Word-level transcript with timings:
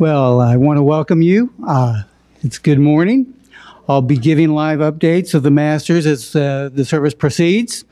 Well, 0.00 0.40
I 0.40 0.56
want 0.56 0.78
to 0.78 0.82
welcome 0.82 1.20
you. 1.20 1.52
Uh, 1.68 2.04
it's 2.40 2.56
good 2.56 2.78
morning. 2.78 3.34
I'll 3.86 4.00
be 4.00 4.16
giving 4.16 4.54
live 4.54 4.78
updates 4.78 5.34
of 5.34 5.42
the 5.42 5.50
Masters 5.50 6.06
as 6.06 6.34
uh, 6.34 6.70
the 6.72 6.86
service 6.86 7.12
proceeds. 7.12 7.84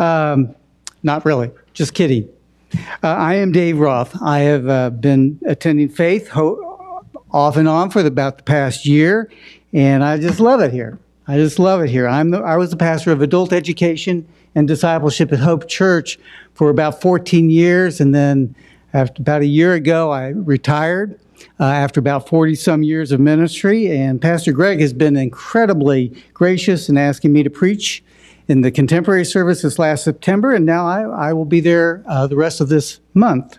Um, 0.00 0.56
not 1.04 1.24
really, 1.24 1.52
just 1.72 1.94
kidding. 1.94 2.28
Uh, 2.74 3.06
I 3.06 3.34
am 3.36 3.52
Dave 3.52 3.78
Roth. 3.78 4.20
I 4.20 4.40
have 4.40 4.68
uh, 4.68 4.90
been 4.90 5.38
attending 5.46 5.88
Faith 5.88 6.26
ho- 6.26 7.04
off 7.30 7.56
and 7.56 7.68
on 7.68 7.90
for 7.90 8.02
the, 8.02 8.08
about 8.08 8.38
the 8.38 8.42
past 8.42 8.84
year, 8.84 9.30
and 9.72 10.02
I 10.02 10.18
just 10.18 10.40
love 10.40 10.60
it 10.60 10.72
here. 10.72 10.98
I 11.28 11.36
just 11.36 11.60
love 11.60 11.80
it 11.80 11.90
here. 11.90 12.08
I'm 12.08 12.32
the, 12.32 12.40
I 12.40 12.56
was 12.56 12.70
the 12.70 12.76
pastor 12.76 13.12
of 13.12 13.22
adult 13.22 13.52
education 13.52 14.26
and 14.56 14.66
discipleship 14.66 15.32
at 15.32 15.38
Hope 15.38 15.68
Church 15.68 16.18
for 16.54 16.70
about 16.70 17.00
14 17.00 17.50
years, 17.50 18.00
and 18.00 18.12
then 18.12 18.56
after 18.92 19.22
about 19.22 19.42
a 19.42 19.46
year 19.46 19.74
ago, 19.74 20.10
I 20.10 20.30
retired 20.30 21.20
uh, 21.60 21.64
after 21.64 22.00
about 22.00 22.28
40 22.28 22.54
some 22.54 22.82
years 22.82 23.12
of 23.12 23.20
ministry. 23.20 23.90
And 23.90 24.20
Pastor 24.20 24.52
Greg 24.52 24.80
has 24.80 24.92
been 24.92 25.16
incredibly 25.16 26.12
gracious 26.34 26.88
in 26.88 26.96
asking 26.96 27.32
me 27.32 27.42
to 27.42 27.50
preach 27.50 28.02
in 28.48 28.60
the 28.60 28.70
contemporary 28.70 29.24
service 29.24 29.62
this 29.62 29.78
last 29.78 30.04
September, 30.04 30.52
and 30.52 30.64
now 30.64 30.86
I, 30.86 31.02
I 31.02 31.32
will 31.32 31.44
be 31.44 31.60
there 31.60 32.04
uh, 32.06 32.26
the 32.26 32.36
rest 32.36 32.60
of 32.60 32.68
this 32.68 33.00
month. 33.12 33.58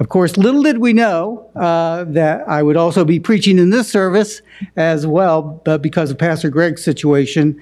Of 0.00 0.08
course, 0.08 0.36
little 0.36 0.62
did 0.62 0.78
we 0.78 0.92
know 0.92 1.48
uh, 1.54 2.04
that 2.08 2.46
I 2.48 2.62
would 2.62 2.76
also 2.76 3.04
be 3.04 3.20
preaching 3.20 3.58
in 3.58 3.70
this 3.70 3.88
service 3.88 4.42
as 4.76 5.06
well, 5.06 5.62
but 5.64 5.80
because 5.80 6.10
of 6.10 6.18
Pastor 6.18 6.50
Greg's 6.50 6.82
situation, 6.82 7.60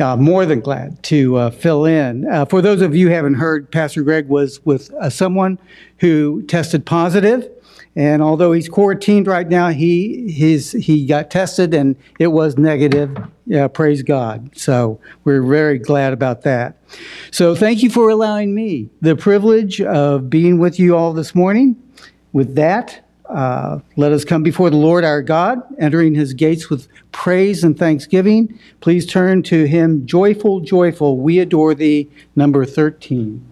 uh, 0.00 0.16
more 0.16 0.46
than 0.46 0.60
glad 0.60 1.02
to 1.02 1.36
uh, 1.36 1.50
fill 1.50 1.84
in. 1.84 2.26
Uh, 2.28 2.44
for 2.44 2.62
those 2.62 2.80
of 2.80 2.94
you 2.94 3.08
who 3.08 3.14
haven't 3.14 3.34
heard, 3.34 3.70
Pastor 3.72 4.02
Greg 4.02 4.28
was 4.28 4.64
with 4.64 4.92
uh, 4.94 5.10
someone 5.10 5.58
who 5.98 6.42
tested 6.42 6.86
positive 6.86 7.48
and 7.98 8.22
although 8.22 8.52
he's 8.52 8.68
quarantined 8.68 9.26
right 9.26 9.48
now, 9.48 9.70
he 9.70 10.30
his 10.30 10.70
he 10.70 11.04
got 11.04 11.32
tested 11.32 11.74
and 11.74 11.96
it 12.20 12.28
was 12.28 12.56
negative. 12.56 13.18
Yeah, 13.44 13.66
praise 13.66 14.04
God. 14.04 14.56
So 14.56 15.00
we're 15.24 15.42
very 15.42 15.80
glad 15.80 16.12
about 16.12 16.42
that. 16.42 16.76
So 17.32 17.56
thank 17.56 17.82
you 17.82 17.90
for 17.90 18.08
allowing 18.08 18.54
me 18.54 18.88
the 19.00 19.16
privilege 19.16 19.80
of 19.80 20.30
being 20.30 20.60
with 20.60 20.78
you 20.78 20.96
all 20.96 21.12
this 21.12 21.34
morning. 21.34 21.74
With 22.32 22.54
that, 22.54 23.04
uh, 23.28 23.80
let 23.96 24.12
us 24.12 24.24
come 24.24 24.44
before 24.44 24.70
the 24.70 24.76
Lord 24.76 25.02
our 25.04 25.20
God, 25.20 25.60
entering 25.80 26.14
his 26.14 26.34
gates 26.34 26.70
with 26.70 26.86
praise 27.10 27.64
and 27.64 27.76
thanksgiving. 27.76 28.56
Please 28.80 29.06
turn 29.06 29.42
to 29.44 29.64
him, 29.64 30.06
joyful, 30.06 30.60
joyful. 30.60 31.16
We 31.18 31.40
adore 31.40 31.74
thee, 31.74 32.08
number 32.36 32.64
13. 32.64 33.44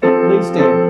Please 0.00 0.46
stand. 0.46 0.83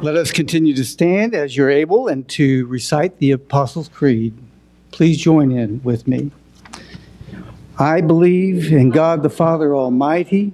Let 0.00 0.14
us 0.14 0.30
continue 0.30 0.76
to 0.76 0.84
stand 0.84 1.34
as 1.34 1.56
you're 1.56 1.70
able 1.70 2.06
and 2.06 2.28
to 2.28 2.66
recite 2.66 3.18
the 3.18 3.32
Apostles' 3.32 3.88
Creed. 3.88 4.32
Please 4.92 5.18
join 5.18 5.50
in 5.50 5.82
with 5.82 6.06
me. 6.06 6.30
I 7.76 8.00
believe 8.00 8.72
in 8.72 8.90
God 8.90 9.24
the 9.24 9.28
Father 9.28 9.74
Almighty, 9.74 10.52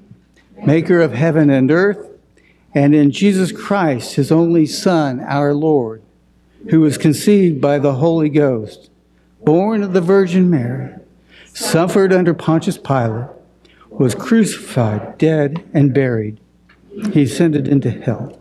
maker 0.64 1.02
of 1.02 1.12
heaven 1.12 1.50
and 1.50 1.70
earth, 1.70 2.08
and 2.74 2.94
in 2.94 3.10
Jesus 3.10 3.52
Christ, 3.52 4.14
his 4.14 4.32
only 4.32 4.64
Son, 4.64 5.20
our 5.20 5.52
Lord, 5.52 6.00
who 6.70 6.80
was 6.80 6.96
conceived 6.96 7.60
by 7.60 7.78
the 7.78 7.96
Holy 7.96 8.30
Ghost, 8.30 8.88
born 9.44 9.82
of 9.82 9.92
the 9.92 10.00
Virgin 10.00 10.48
Mary, 10.48 10.94
suffered 11.52 12.14
under 12.14 12.32
Pontius 12.32 12.78
Pilate, 12.78 13.28
was 13.90 14.14
crucified, 14.14 15.18
dead, 15.18 15.62
and 15.74 15.92
buried. 15.92 16.40
He 17.12 17.24
ascended 17.24 17.68
into 17.68 17.90
hell. 17.90 18.40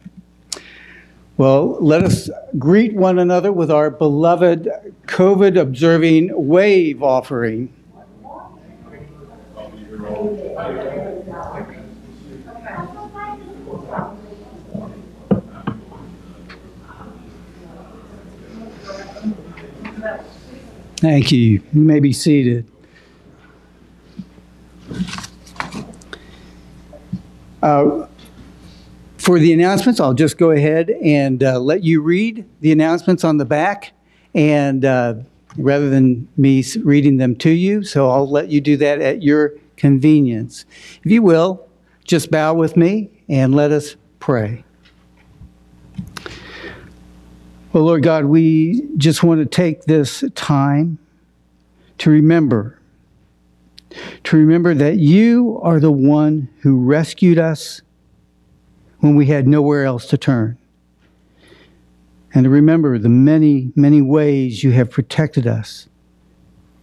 Well, 1.41 1.79
let 1.81 2.03
us 2.03 2.29
greet 2.59 2.93
one 2.93 3.17
another 3.17 3.51
with 3.51 3.71
our 3.71 3.89
beloved 3.89 4.69
COVID 5.07 5.59
observing 5.59 6.29
wave 6.35 7.01
offering. 7.01 7.73
Thank 20.97 21.31
you. 21.31 21.39
You 21.39 21.63
may 21.73 21.99
be 21.99 22.13
seated. 22.13 22.67
Uh, 27.63 28.05
for 29.21 29.37
the 29.37 29.53
announcements, 29.53 29.99
I'll 29.99 30.15
just 30.15 30.39
go 30.39 30.49
ahead 30.49 30.89
and 30.89 31.43
uh, 31.43 31.59
let 31.59 31.83
you 31.83 32.01
read 32.01 32.43
the 32.61 32.71
announcements 32.71 33.23
on 33.23 33.37
the 33.37 33.45
back, 33.45 33.93
and 34.33 34.83
uh, 34.83 35.15
rather 35.57 35.91
than 35.91 36.27
me 36.37 36.63
reading 36.83 37.17
them 37.17 37.35
to 37.35 37.51
you, 37.51 37.83
so 37.83 38.09
I'll 38.09 38.29
let 38.29 38.49
you 38.49 38.59
do 38.61 38.77
that 38.77 38.99
at 38.99 39.21
your 39.21 39.53
convenience. 39.77 40.65
If 41.03 41.11
you 41.11 41.21
will, 41.21 41.67
just 42.03 42.31
bow 42.31 42.55
with 42.55 42.75
me 42.75 43.11
and 43.29 43.53
let 43.53 43.71
us 43.71 43.95
pray. 44.19 44.63
Well, 47.73 47.83
Lord 47.83 48.01
God, 48.01 48.25
we 48.25 48.87
just 48.97 49.21
want 49.21 49.39
to 49.39 49.45
take 49.45 49.83
this 49.83 50.23
time 50.33 50.97
to 51.99 52.09
remember, 52.09 52.79
to 54.23 54.35
remember 54.35 54.73
that 54.73 54.97
you 54.97 55.59
are 55.61 55.79
the 55.79 55.91
one 55.91 56.49
who 56.61 56.83
rescued 56.83 57.37
us 57.37 57.83
when 59.01 59.15
we 59.15 59.25
had 59.25 59.47
nowhere 59.47 59.83
else 59.83 60.05
to 60.07 60.17
turn. 60.17 60.57
And 62.33 62.45
to 62.45 62.49
remember 62.49 62.97
the 62.97 63.09
many, 63.09 63.71
many 63.75 64.01
ways 64.01 64.63
you 64.63 64.71
have 64.71 64.89
protected 64.89 65.45
us, 65.45 65.89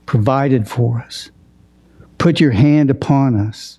provided 0.05 0.69
for 0.69 0.99
us, 0.99 1.31
put 2.19 2.41
your 2.41 2.51
hand 2.51 2.91
upon 2.91 3.35
us. 3.35 3.79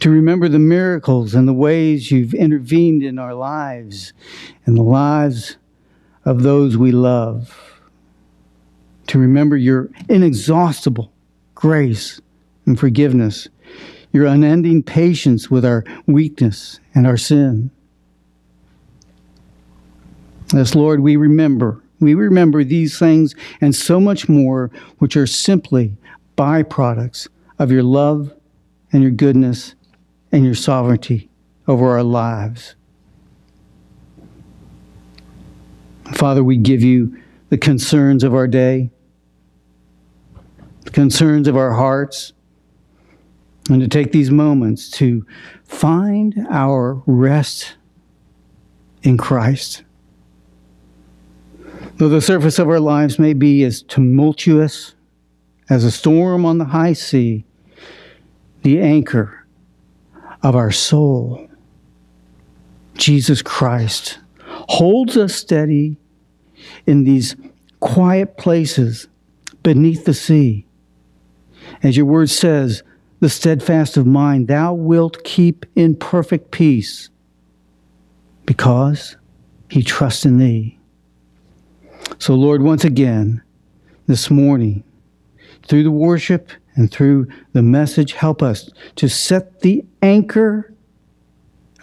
To 0.00 0.10
remember 0.10 0.48
the 0.48 0.58
miracles 0.58 1.34
and 1.34 1.48
the 1.48 1.52
ways 1.52 2.10
you've 2.10 2.34
intervened 2.34 3.02
in 3.02 3.18
our 3.18 3.34
lives 3.34 4.12
and 4.66 4.76
the 4.76 4.82
lives 4.82 5.56
of 6.24 6.42
those 6.42 6.76
we 6.76 6.92
love. 6.92 7.80
To 9.08 9.18
remember 9.18 9.56
your 9.56 9.90
inexhaustible 10.08 11.12
grace 11.54 12.20
and 12.66 12.78
forgiveness, 12.78 13.48
your 14.12 14.26
unending 14.26 14.82
patience 14.82 15.50
with 15.50 15.64
our 15.64 15.84
weakness 16.06 16.78
and 16.94 17.06
our 17.06 17.16
sin. 17.16 17.70
Yes, 20.52 20.74
Lord, 20.74 21.00
we 21.00 21.16
remember. 21.16 21.82
We 21.98 22.14
remember 22.14 22.62
these 22.62 22.98
things 22.98 23.34
and 23.60 23.74
so 23.74 23.98
much 23.98 24.28
more, 24.28 24.70
which 24.98 25.16
are 25.16 25.26
simply 25.26 25.96
byproducts 26.36 27.28
of 27.58 27.70
your 27.70 27.82
love 27.82 28.34
and 28.92 29.02
your 29.02 29.12
goodness 29.12 29.74
and 30.30 30.44
your 30.44 30.54
sovereignty 30.54 31.30
over 31.66 31.90
our 31.90 32.02
lives. 32.02 32.74
Father, 36.12 36.44
we 36.44 36.56
give 36.56 36.82
you 36.82 37.16
the 37.48 37.58
concerns 37.58 38.24
of 38.24 38.34
our 38.34 38.46
day, 38.46 38.90
the 40.84 40.90
concerns 40.90 41.48
of 41.48 41.56
our 41.56 41.72
hearts, 41.72 42.32
and 43.70 43.80
to 43.80 43.88
take 43.88 44.12
these 44.12 44.30
moments 44.30 44.90
to 44.90 45.24
find 45.64 46.46
our 46.50 47.02
rest 47.06 47.76
in 49.02 49.16
Christ. 49.16 49.84
Though 51.96 52.08
the 52.08 52.20
surface 52.20 52.58
of 52.58 52.68
our 52.68 52.80
lives 52.80 53.18
may 53.18 53.32
be 53.32 53.62
as 53.64 53.82
tumultuous 53.82 54.94
as 55.68 55.84
a 55.84 55.90
storm 55.90 56.44
on 56.44 56.58
the 56.58 56.66
high 56.66 56.92
sea, 56.92 57.44
the 58.62 58.80
anchor 58.80 59.46
of 60.42 60.56
our 60.56 60.72
soul, 60.72 61.48
Jesus 62.94 63.42
Christ, 63.42 64.18
holds 64.48 65.16
us 65.16 65.34
steady 65.34 65.96
in 66.86 67.04
these 67.04 67.36
quiet 67.80 68.36
places 68.36 69.08
beneath 69.62 70.04
the 70.04 70.14
sea. 70.14 70.66
As 71.82 71.96
your 71.96 72.06
word 72.06 72.30
says, 72.30 72.82
the 73.22 73.30
steadfast 73.30 73.96
of 73.96 74.04
mind 74.04 74.48
thou 74.48 74.74
wilt 74.74 75.22
keep 75.22 75.64
in 75.76 75.94
perfect 75.94 76.50
peace 76.50 77.08
because 78.46 79.16
he 79.70 79.80
trusts 79.80 80.26
in 80.26 80.38
thee. 80.38 80.76
So, 82.18 82.34
Lord, 82.34 82.62
once 82.62 82.84
again, 82.84 83.40
this 84.08 84.28
morning, 84.28 84.82
through 85.68 85.84
the 85.84 85.92
worship 85.92 86.50
and 86.74 86.90
through 86.90 87.28
the 87.52 87.62
message, 87.62 88.14
help 88.14 88.42
us 88.42 88.68
to 88.96 89.08
set 89.08 89.60
the 89.60 89.84
anchor 90.02 90.74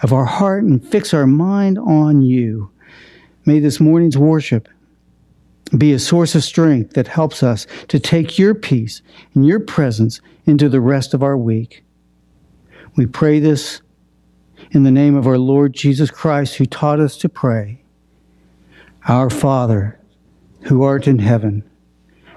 of 0.04 0.12
our 0.12 0.26
heart 0.26 0.66
and 0.66 0.86
fix 0.86 1.14
our 1.14 1.26
mind 1.26 1.80
on 1.80 2.22
you. 2.22 2.70
May 3.46 3.60
this 3.60 3.80
morning's 3.80 4.18
worship 4.18 4.68
be 5.78 5.94
a 5.94 6.00
source 6.00 6.36
of 6.36 6.44
strength 6.44 6.94
that 6.94 7.08
helps 7.08 7.44
us 7.44 7.68
to 7.90 8.00
take 8.00 8.40
your 8.40 8.56
peace 8.56 9.02
and 9.36 9.46
your 9.46 9.60
presence 9.60 10.22
into 10.46 10.68
the 10.70 10.82
rest 10.82 11.14
of 11.14 11.22
our 11.22 11.38
week. 11.38 11.84
We 12.96 13.06
pray 13.06 13.40
this 13.40 13.82
in 14.72 14.84
the 14.84 14.92
name 14.92 15.16
of 15.16 15.28
our 15.28 15.38
Lord 15.38 15.74
Jesus 15.74 16.12
Christ, 16.12 16.56
who 16.56 16.66
taught 16.66 17.00
us 17.00 17.18
to 17.18 17.30
pray 17.30 17.82
Our 19.08 19.30
Father, 19.30 20.00
who 20.64 20.84
art 20.84 21.08
in 21.08 21.20
heaven, 21.20 21.64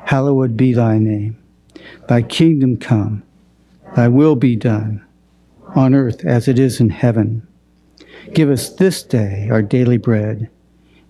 hallowed 0.05 0.57
be 0.57 0.73
thy 0.73 0.99
name. 0.99 1.39
Thy 2.09 2.23
kingdom 2.23 2.77
come, 2.77 3.23
thy 3.97 4.09
will 4.09 4.37
be 4.37 4.57
done, 4.57 5.05
on 5.75 5.95
earth 5.95 6.25
as 6.25 6.49
it 6.49 6.59
is 6.59 6.81
in 6.81 6.91
heaven. 6.91 7.47
Give 8.33 8.51
us 8.51 8.71
this 8.71 9.03
day 9.03 9.49
our 9.51 9.63
daily 9.63 9.99
bread, 9.99 10.49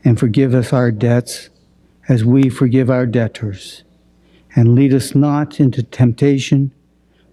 and 0.05 0.19
forgive 0.19 0.55
us 0.55 0.73
our 0.73 0.91
debts 0.91 1.51
as 2.09 2.25
we 2.25 2.49
forgive 2.49 2.91
our 2.91 3.07
debtors. 3.07 3.85
And 4.55 4.75
lead 4.75 4.93
us 4.93 5.15
not 5.15 5.61
into 5.61 5.83
temptation, 5.83 6.73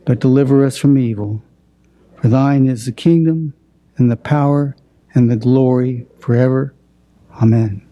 but 0.06 0.20
deliver 0.20 0.64
us 0.66 0.78
from 0.78 0.98
evil. 0.98 1.44
For 2.22 2.28
thine 2.28 2.68
is 2.68 2.86
the 2.86 2.92
kingdom, 2.92 3.54
and 3.98 4.10
the 4.10 4.16
power, 4.16 4.76
and 5.14 5.30
the 5.30 5.36
glory 5.36 6.06
forever. 6.20 6.74
Amen. 7.42 7.86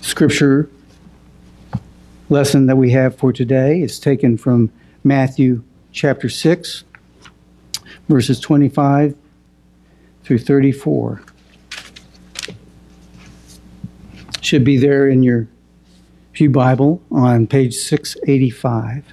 Scripture 0.00 0.68
lesson 2.28 2.66
that 2.66 2.76
we 2.76 2.90
have 2.92 3.16
for 3.16 3.32
today 3.32 3.80
is 3.80 3.98
taken 3.98 4.36
from 4.36 4.70
Matthew 5.04 5.64
chapter 5.92 6.28
6, 6.28 6.84
verses 8.08 8.40
25 8.40 9.14
through 10.24 10.38
34. 10.38 11.22
Should 14.40 14.64
be 14.64 14.78
there 14.78 15.08
in 15.08 15.22
your 15.22 15.48
Pew 16.32 16.50
Bible 16.50 17.02
on 17.10 17.46
page 17.46 17.74
685. 17.74 19.04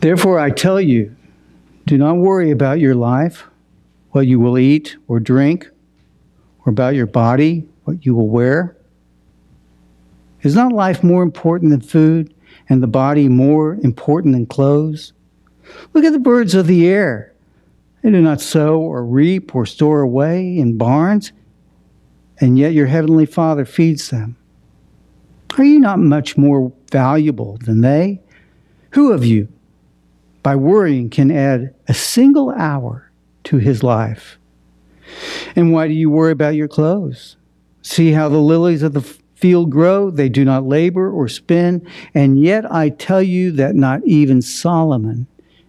Therefore, 0.00 0.38
I 0.38 0.50
tell 0.50 0.80
you, 0.80 1.16
do 1.86 1.98
not 1.98 2.16
worry 2.16 2.50
about 2.50 2.78
your 2.78 2.94
life, 2.94 3.44
what 4.10 4.26
you 4.26 4.38
will 4.38 4.58
eat 4.58 4.96
or 5.08 5.18
drink, 5.18 5.68
or 6.64 6.70
about 6.70 6.94
your 6.94 7.06
body, 7.06 7.66
what 7.84 8.04
you 8.04 8.14
will 8.14 8.28
wear. 8.28 8.76
Is 10.42 10.54
not 10.54 10.72
life 10.72 11.02
more 11.02 11.22
important 11.22 11.70
than 11.70 11.80
food, 11.80 12.33
and 12.68 12.82
the 12.82 12.86
body 12.86 13.28
more 13.28 13.74
important 13.82 14.34
than 14.34 14.46
clothes? 14.46 15.12
Look 15.92 16.04
at 16.04 16.12
the 16.12 16.18
birds 16.18 16.54
of 16.54 16.66
the 16.66 16.86
air. 16.86 17.32
They 18.02 18.10
do 18.10 18.20
not 18.20 18.40
sow 18.40 18.80
or 18.80 19.04
reap 19.04 19.54
or 19.54 19.64
store 19.64 20.00
away 20.00 20.58
in 20.58 20.76
barns, 20.76 21.32
and 22.40 22.58
yet 22.58 22.74
your 22.74 22.86
heavenly 22.86 23.26
Father 23.26 23.64
feeds 23.64 24.10
them. 24.10 24.36
Are 25.56 25.64
you 25.64 25.78
not 25.78 25.98
much 26.00 26.36
more 26.36 26.72
valuable 26.90 27.58
than 27.58 27.80
they? 27.80 28.20
Who 28.90 29.12
of 29.12 29.24
you, 29.24 29.48
by 30.42 30.56
worrying, 30.56 31.10
can 31.10 31.30
add 31.30 31.74
a 31.88 31.94
single 31.94 32.50
hour 32.50 33.10
to 33.44 33.58
his 33.58 33.82
life? 33.82 34.38
And 35.56 35.72
why 35.72 35.88
do 35.88 35.94
you 35.94 36.10
worry 36.10 36.32
about 36.32 36.54
your 36.54 36.68
clothes? 36.68 37.36
See 37.82 38.12
how 38.12 38.28
the 38.28 38.38
lilies 38.38 38.82
of 38.82 38.94
the 38.94 39.18
field 39.34 39.70
grow, 39.70 40.10
they 40.10 40.28
do 40.28 40.44
not 40.44 40.64
labor 40.64 41.10
or 41.10 41.28
spin, 41.28 41.86
and 42.14 42.40
yet 42.40 42.70
I 42.72 42.88
tell 42.88 43.22
you 43.22 43.50
that 43.52 43.74
not 43.74 44.04
even 44.04 44.42
Solomon, 44.42 45.26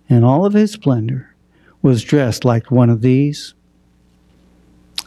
in 0.07 0.23
all 0.23 0.45
of 0.45 0.53
his 0.53 0.71
splendor, 0.71 1.35
was 1.81 2.03
dressed 2.03 2.45
like 2.45 2.71
one 2.71 2.89
of 2.89 3.01
these. 3.01 3.53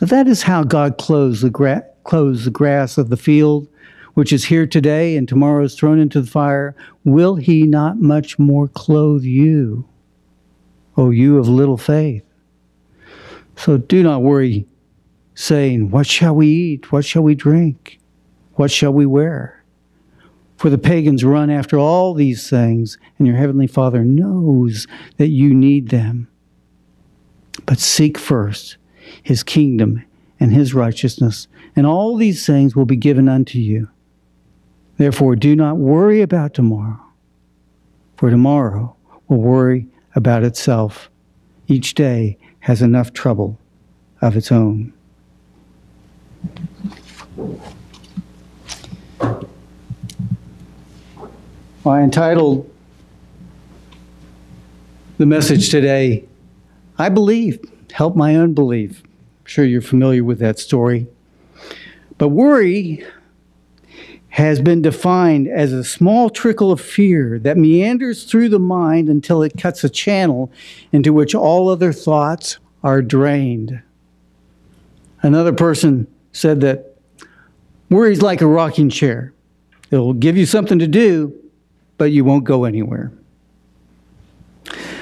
That 0.01 0.29
is 0.29 0.43
how 0.43 0.63
God 0.63 0.99
clothes 0.99 1.41
the, 1.41 1.51
gra- 1.51 1.85
clothes 2.05 2.45
the 2.45 2.51
grass 2.51 2.99
of 2.99 3.09
the 3.09 3.17
field, 3.17 3.69
which 4.15 4.33
is 4.33 4.45
here 4.45 4.67
today 4.67 5.17
and 5.17 5.29
tomorrow 5.29 5.65
is 5.65 5.75
thrown 5.75 5.99
into 5.99 6.21
the 6.21 6.31
fire. 6.31 6.75
Will 7.05 7.37
he 7.37 7.65
not 7.65 8.01
much 8.01 8.39
more 8.39 8.69
clothe 8.69 9.23
you, 9.23 9.89
O 10.97 11.11
you 11.11 11.39
of 11.39 11.49
little 11.49 11.79
faith? 11.79 12.25
So 13.57 13.77
do 13.77 14.03
not 14.03 14.23
worry, 14.23 14.67
saying, 15.35 15.91
What 15.91 16.07
shall 16.07 16.35
we 16.35 16.47
eat? 16.47 16.93
What 16.93 17.05
shall 17.05 17.23
we 17.23 17.35
drink? 17.35 17.98
What 18.59 18.73
shall 18.73 18.93
we 18.93 19.07
wear? 19.07 19.63
For 20.57 20.69
the 20.69 20.79
pagans 20.79 21.25
run 21.25 21.49
after 21.49 21.79
all 21.79 22.13
these 22.13 22.51
things, 22.51 22.99
and 23.17 23.25
your 23.25 23.37
heavenly 23.37 23.69
Father 23.69 24.05
knows 24.05 24.89
that 25.17 25.29
you 25.29 25.55
need 25.55 25.91
them. 25.91 26.27
But 27.67 27.79
seek 27.79 28.19
first 28.19 28.77
his 29.23 29.45
kingdom 29.45 30.05
and 30.41 30.53
his 30.53 30.75
righteousness, 30.75 31.47
and 31.77 31.87
all 31.87 32.17
these 32.17 32.45
things 32.45 32.75
will 32.75 32.85
be 32.85 32.97
given 32.97 33.29
unto 33.29 33.61
you. 33.61 33.91
Therefore, 34.97 35.37
do 35.37 35.55
not 35.55 35.77
worry 35.77 36.21
about 36.21 36.53
tomorrow, 36.53 36.99
for 38.17 38.29
tomorrow 38.29 38.97
will 39.29 39.41
worry 39.41 39.87
about 40.17 40.43
itself. 40.43 41.11
Each 41.69 41.95
day 41.95 42.37
has 42.59 42.83
enough 42.83 43.13
trouble 43.13 43.57
of 44.21 44.37
its 44.37 44.51
own. 44.51 44.93
I 51.87 52.03
entitled 52.03 52.69
the 55.17 55.27
message 55.27 55.71
today, 55.71 56.25
I 56.99 57.09
Believe, 57.09 57.61
Help 57.93 58.17
My 58.17 58.37
Unbelief. 58.37 59.03
I'm 59.05 59.47
sure 59.47 59.65
you're 59.65 59.81
familiar 59.81 60.25
with 60.25 60.41
that 60.41 60.59
story. 60.59 61.07
But 62.19 62.29
worry 62.29 63.07
has 64.31 64.61
been 64.61 64.83
defined 64.83 65.47
as 65.47 65.73
a 65.73 65.85
small 65.85 66.31
trickle 66.31 66.73
of 66.73 66.81
fear 66.81 67.39
that 67.39 67.57
meanders 67.57 68.25
through 68.25 68.49
the 68.49 68.59
mind 68.59 69.09
until 69.09 69.43
it 69.45 69.57
cuts 69.57 69.85
a 69.85 69.89
channel 69.89 70.53
into 70.91 71.13
which 71.13 71.35
all 71.35 71.69
other 71.69 71.93
thoughts 71.93 72.59
are 72.83 73.03
drained. 73.03 73.81
Another 75.23 75.53
person 75.53 76.09
said 76.33 76.61
that 76.61 76.97
worry 77.89 78.13
is 78.13 78.21
like 78.21 78.41
a 78.41 78.47
rocking 78.47 78.91
chair. 78.91 79.33
It'll 79.93 80.13
give 80.13 80.37
you 80.37 80.45
something 80.45 80.81
to 80.81 80.87
do, 80.87 81.35
but 81.99 82.13
you 82.13 82.25
won't 82.25 82.45
go 82.45 82.65
anywhere. 82.65 83.13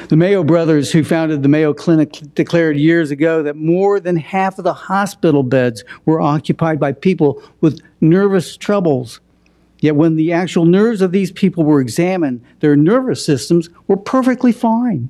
The 0.08 0.16
Mayo 0.16 0.44
brothers, 0.44 0.92
who 0.92 1.02
founded 1.02 1.42
the 1.42 1.48
Mayo 1.48 1.74
Clinic, 1.74 2.20
declared 2.34 2.76
years 2.76 3.10
ago 3.10 3.42
that 3.42 3.56
more 3.56 3.98
than 3.98 4.16
half 4.16 4.56
of 4.56 4.64
the 4.64 4.72
hospital 4.72 5.42
beds 5.42 5.82
were 6.04 6.20
occupied 6.20 6.78
by 6.78 6.92
people 6.92 7.42
with 7.60 7.80
nervous 8.00 8.56
troubles. 8.56 9.20
Yet 9.80 9.96
when 9.96 10.14
the 10.14 10.32
actual 10.32 10.64
nerves 10.64 11.02
of 11.02 11.10
these 11.10 11.32
people 11.32 11.64
were 11.64 11.80
examined, 11.80 12.44
their 12.60 12.76
nervous 12.76 13.24
systems 13.24 13.68
were 13.88 13.96
perfectly 13.96 14.52
fine. 14.52 15.08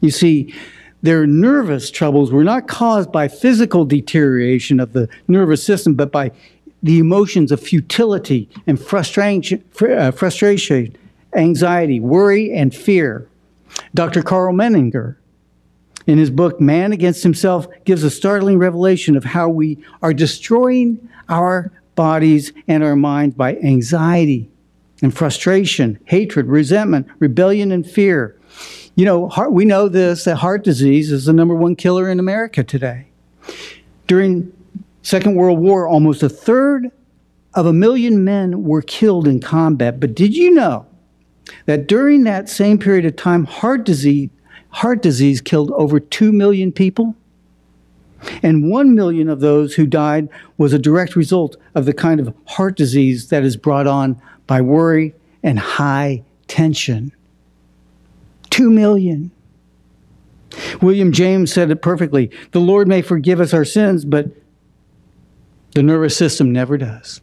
You 0.00 0.10
see, 0.10 0.54
their 1.00 1.26
nervous 1.26 1.90
troubles 1.90 2.30
were 2.30 2.44
not 2.44 2.68
caused 2.68 3.10
by 3.10 3.28
physical 3.28 3.84
deterioration 3.84 4.78
of 4.78 4.92
the 4.92 5.08
nervous 5.26 5.64
system, 5.64 5.94
but 5.94 6.12
by 6.12 6.32
the 6.82 6.98
emotions 6.98 7.52
of 7.52 7.60
futility 7.60 8.48
and 8.66 8.80
frustration, 8.80 9.64
uh, 9.80 10.10
frustration 10.10 10.96
anxiety, 11.34 12.00
worry, 12.00 12.52
and 12.52 12.74
fear. 12.74 13.26
Dr. 13.94 14.22
Karl 14.22 14.54
Menninger, 14.54 15.16
in 16.06 16.18
his 16.18 16.30
book 16.30 16.60
Man 16.60 16.92
Against 16.92 17.22
Himself, 17.22 17.66
gives 17.84 18.02
a 18.02 18.10
startling 18.10 18.58
revelation 18.58 19.16
of 19.16 19.24
how 19.24 19.48
we 19.48 19.82
are 20.02 20.12
destroying 20.12 21.08
our 21.28 21.72
bodies 21.94 22.52
and 22.68 22.82
our 22.82 22.96
minds 22.96 23.34
by 23.34 23.56
anxiety 23.56 24.50
and 25.02 25.14
frustration, 25.14 25.98
hatred, 26.04 26.46
resentment, 26.46 27.06
rebellion, 27.18 27.72
and 27.72 27.88
fear. 27.88 28.36
You 28.94 29.04
know, 29.04 29.28
heart, 29.28 29.52
we 29.52 29.64
know 29.64 29.88
this 29.88 30.24
that 30.24 30.36
heart 30.36 30.64
disease 30.64 31.10
is 31.10 31.24
the 31.24 31.32
number 31.32 31.54
one 31.54 31.76
killer 31.76 32.10
in 32.10 32.18
America 32.18 32.62
today. 32.62 33.06
During 34.06 34.52
Second 35.02 35.34
World 35.34 35.58
War, 35.58 35.88
almost 35.88 36.22
a 36.22 36.28
third 36.28 36.90
of 37.54 37.66
a 37.66 37.72
million 37.72 38.24
men 38.24 38.62
were 38.62 38.82
killed 38.82 39.28
in 39.28 39.40
combat. 39.40 40.00
But 40.00 40.14
did 40.14 40.34
you 40.34 40.52
know 40.52 40.86
that 41.66 41.86
during 41.86 42.24
that 42.24 42.48
same 42.48 42.78
period 42.78 43.04
of 43.04 43.16
time, 43.16 43.44
heart 43.44 43.84
disease, 43.84 44.30
heart 44.70 45.02
disease 45.02 45.40
killed 45.40 45.70
over 45.72 46.00
2 46.00 46.32
million 46.32 46.72
people. 46.72 47.14
And 48.42 48.70
1 48.70 48.94
million 48.94 49.28
of 49.28 49.40
those 49.40 49.74
who 49.74 49.86
died 49.86 50.28
was 50.56 50.72
a 50.72 50.78
direct 50.78 51.16
result 51.16 51.56
of 51.74 51.86
the 51.86 51.92
kind 51.92 52.20
of 52.20 52.34
heart 52.46 52.76
disease 52.76 53.28
that 53.28 53.42
is 53.42 53.56
brought 53.56 53.86
on 53.86 54.20
by 54.46 54.60
worry 54.60 55.14
and 55.42 55.58
high 55.58 56.22
tension. 56.46 57.12
2 58.50 58.70
million. 58.70 59.32
William 60.80 61.10
James 61.10 61.52
said 61.52 61.70
it 61.70 61.82
perfectly 61.82 62.30
The 62.52 62.60
Lord 62.60 62.86
may 62.86 63.02
forgive 63.02 63.40
us 63.40 63.52
our 63.52 63.64
sins, 63.64 64.04
but 64.04 64.26
the 65.72 65.82
nervous 65.82 66.16
system 66.16 66.52
never 66.52 66.78
does. 66.78 67.20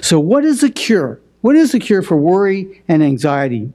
So, 0.00 0.20
what 0.20 0.44
is 0.44 0.60
the 0.60 0.70
cure? 0.70 1.20
What 1.40 1.56
is 1.56 1.72
the 1.72 1.78
cure 1.78 2.02
for 2.02 2.16
worry 2.16 2.82
and 2.88 3.02
anxiety? 3.02 3.72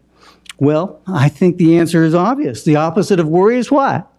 Well, 0.57 1.01
I 1.07 1.29
think 1.29 1.57
the 1.57 1.77
answer 1.77 2.03
is 2.03 2.13
obvious. 2.13 2.63
The 2.63 2.75
opposite 2.75 3.19
of 3.19 3.27
worry 3.27 3.57
is 3.57 3.71
what? 3.71 4.11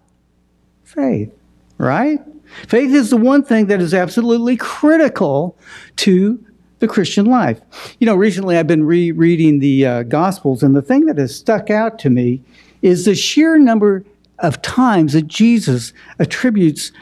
Faith, 0.85 1.33
right? 1.77 2.21
Faith 2.67 2.93
is 2.93 3.11
the 3.11 3.17
one 3.17 3.43
thing 3.43 3.67
that 3.67 3.81
is 3.81 3.95
absolutely 3.95 4.57
critical 4.57 5.57
to 5.97 6.45
the 6.79 6.89
Christian 6.89 7.27
life. 7.27 7.61
You 7.99 8.07
know, 8.07 8.15
recently 8.15 8.57
I've 8.57 8.67
been 8.67 8.85
rereading 8.85 9.61
the 9.61 9.87
uh, 9.87 10.03
Gospels, 10.05 10.63
and 10.63 10.75
the 10.75 10.83
thing 10.83 11.07
that 11.07 11.19
has 11.19 11.35
stuck 11.35 11.71
out 11.71 11.99
to 12.01 12.11
me 12.11 12.43
is 12.83 13.05
the 13.05 13.15
sheer 13.15 13.59
number 13.59 14.05
of 14.39 14.63
times 14.63 15.13
that 15.13 15.27
Jesus 15.27 15.93
attributes 16.19 16.93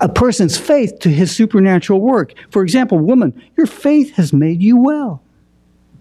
a 0.00 0.08
person's 0.08 0.56
faith 0.56 0.98
to 1.00 1.08
his 1.08 1.34
supernatural 1.34 2.00
work. 2.00 2.34
For 2.50 2.62
example, 2.62 2.98
woman, 2.98 3.40
your 3.56 3.66
faith 3.66 4.14
has 4.14 4.32
made 4.32 4.62
you 4.62 4.76
well. 4.76 5.22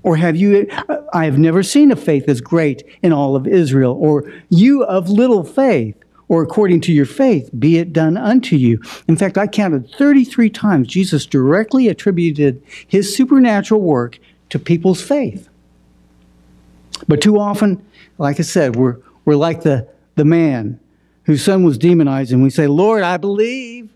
Or 0.03 0.17
have 0.17 0.35
you, 0.35 0.67
uh, 0.89 0.97
I 1.13 1.25
have 1.25 1.39
never 1.39 1.63
seen 1.63 1.91
a 1.91 1.95
faith 1.95 2.27
as 2.27 2.41
great 2.41 2.83
in 3.01 3.13
all 3.13 3.35
of 3.35 3.47
Israel. 3.47 3.95
Or 3.99 4.31
you 4.49 4.83
of 4.83 5.09
little 5.09 5.43
faith. 5.43 5.95
Or 6.27 6.41
according 6.41 6.81
to 6.81 6.93
your 6.93 7.05
faith, 7.05 7.49
be 7.57 7.77
it 7.77 7.93
done 7.93 8.17
unto 8.17 8.55
you. 8.55 8.81
In 9.07 9.15
fact, 9.15 9.37
I 9.37 9.45
counted 9.45 9.89
33 9.91 10.49
times 10.49 10.87
Jesus 10.87 11.25
directly 11.25 11.87
attributed 11.87 12.61
his 12.87 13.15
supernatural 13.15 13.81
work 13.81 14.19
to 14.49 14.57
people's 14.57 15.01
faith. 15.01 15.49
But 17.07 17.21
too 17.21 17.37
often, 17.37 17.85
like 18.17 18.39
I 18.39 18.43
said, 18.43 18.75
we're, 18.75 18.97
we're 19.25 19.35
like 19.35 19.61
the, 19.63 19.87
the 20.15 20.25
man 20.25 20.79
whose 21.25 21.43
son 21.43 21.63
was 21.63 21.77
demonized, 21.77 22.31
and 22.31 22.43
we 22.43 22.49
say, 22.49 22.67
Lord, 22.67 23.03
I 23.03 23.17
believe. 23.17 23.89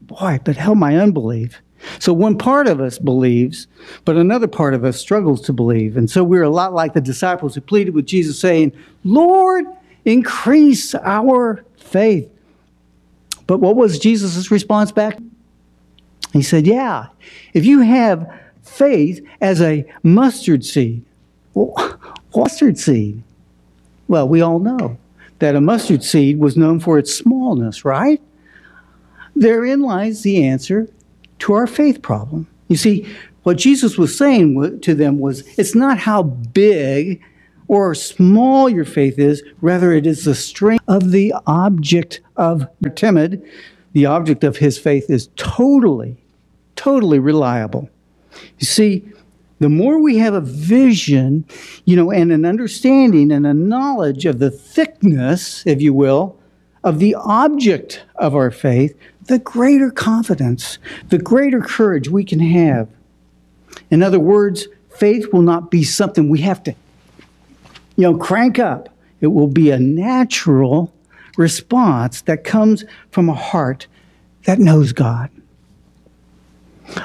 Boy, 0.00 0.40
but 0.44 0.56
help 0.56 0.78
my 0.78 0.96
unbelief. 0.96 1.60
So 1.98 2.12
one 2.12 2.38
part 2.38 2.68
of 2.68 2.80
us 2.80 2.98
believes, 2.98 3.66
but 4.04 4.16
another 4.16 4.46
part 4.46 4.74
of 4.74 4.84
us 4.84 4.98
struggles 4.98 5.40
to 5.42 5.52
believe. 5.52 5.96
And 5.96 6.10
so 6.10 6.22
we're 6.22 6.42
a 6.42 6.50
lot 6.50 6.72
like 6.72 6.94
the 6.94 7.00
disciples 7.00 7.54
who 7.54 7.60
pleaded 7.60 7.94
with 7.94 8.06
Jesus, 8.06 8.38
saying, 8.38 8.72
Lord, 9.04 9.64
increase 10.04 10.94
our 10.94 11.64
faith. 11.76 12.28
But 13.46 13.58
what 13.58 13.76
was 13.76 13.98
Jesus' 13.98 14.50
response 14.50 14.92
back? 14.92 15.18
He 16.32 16.42
said, 16.42 16.66
Yeah, 16.66 17.06
if 17.52 17.64
you 17.64 17.80
have 17.80 18.30
faith 18.62 19.24
as 19.40 19.60
a 19.60 19.84
mustard 20.02 20.64
seed. 20.64 21.04
Well, 21.54 21.98
mustard 22.36 22.78
seed? 22.78 23.22
Well, 24.08 24.28
we 24.28 24.40
all 24.40 24.58
know 24.58 24.98
that 25.42 25.56
a 25.56 25.60
mustard 25.60 26.04
seed 26.04 26.38
was 26.38 26.56
known 26.56 26.78
for 26.78 27.00
its 27.00 27.12
smallness, 27.12 27.84
right? 27.84 28.22
Therein 29.34 29.80
lies 29.80 30.22
the 30.22 30.46
answer 30.46 30.88
to 31.40 31.54
our 31.54 31.66
faith 31.66 32.00
problem. 32.00 32.46
You 32.68 32.76
see, 32.76 33.12
what 33.42 33.58
Jesus 33.58 33.98
was 33.98 34.16
saying 34.16 34.78
to 34.82 34.94
them 34.94 35.18
was 35.18 35.40
it's 35.58 35.74
not 35.74 35.98
how 35.98 36.22
big 36.22 37.20
or 37.66 37.92
small 37.96 38.70
your 38.70 38.84
faith 38.84 39.18
is, 39.18 39.42
rather, 39.60 39.90
it 39.90 40.06
is 40.06 40.24
the 40.24 40.36
strength 40.36 40.84
of 40.86 41.10
the 41.10 41.34
object 41.48 42.20
of 42.36 42.64
your 42.78 42.92
timid. 42.92 43.42
The 43.94 44.06
object 44.06 44.44
of 44.44 44.58
his 44.58 44.78
faith 44.78 45.10
is 45.10 45.28
totally, 45.34 46.16
totally 46.76 47.18
reliable. 47.18 47.90
You 48.60 48.66
see, 48.66 49.10
the 49.62 49.68
more 49.68 50.00
we 50.00 50.18
have 50.18 50.34
a 50.34 50.40
vision, 50.40 51.44
you 51.84 51.94
know, 51.94 52.10
and 52.10 52.32
an 52.32 52.44
understanding 52.44 53.30
and 53.30 53.46
a 53.46 53.54
knowledge 53.54 54.26
of 54.26 54.40
the 54.40 54.50
thickness, 54.50 55.64
if 55.66 55.80
you 55.80 55.94
will, 55.94 56.36
of 56.82 56.98
the 56.98 57.14
object 57.14 58.02
of 58.16 58.34
our 58.34 58.50
faith, 58.50 58.98
the 59.26 59.38
greater 59.38 59.90
confidence, 59.90 60.78
the 61.10 61.18
greater 61.18 61.60
courage 61.60 62.08
we 62.08 62.24
can 62.24 62.40
have. 62.40 62.88
In 63.88 64.02
other 64.02 64.18
words, 64.18 64.66
faith 64.90 65.32
will 65.32 65.42
not 65.42 65.70
be 65.70 65.84
something 65.84 66.28
we 66.28 66.40
have 66.40 66.64
to, 66.64 66.74
you 67.96 68.02
know, 68.02 68.16
crank 68.16 68.58
up. 68.58 68.88
It 69.20 69.28
will 69.28 69.46
be 69.46 69.70
a 69.70 69.78
natural 69.78 70.92
response 71.36 72.22
that 72.22 72.42
comes 72.42 72.84
from 73.12 73.28
a 73.28 73.34
heart 73.34 73.86
that 74.44 74.58
knows 74.58 74.92
God. 74.92 75.30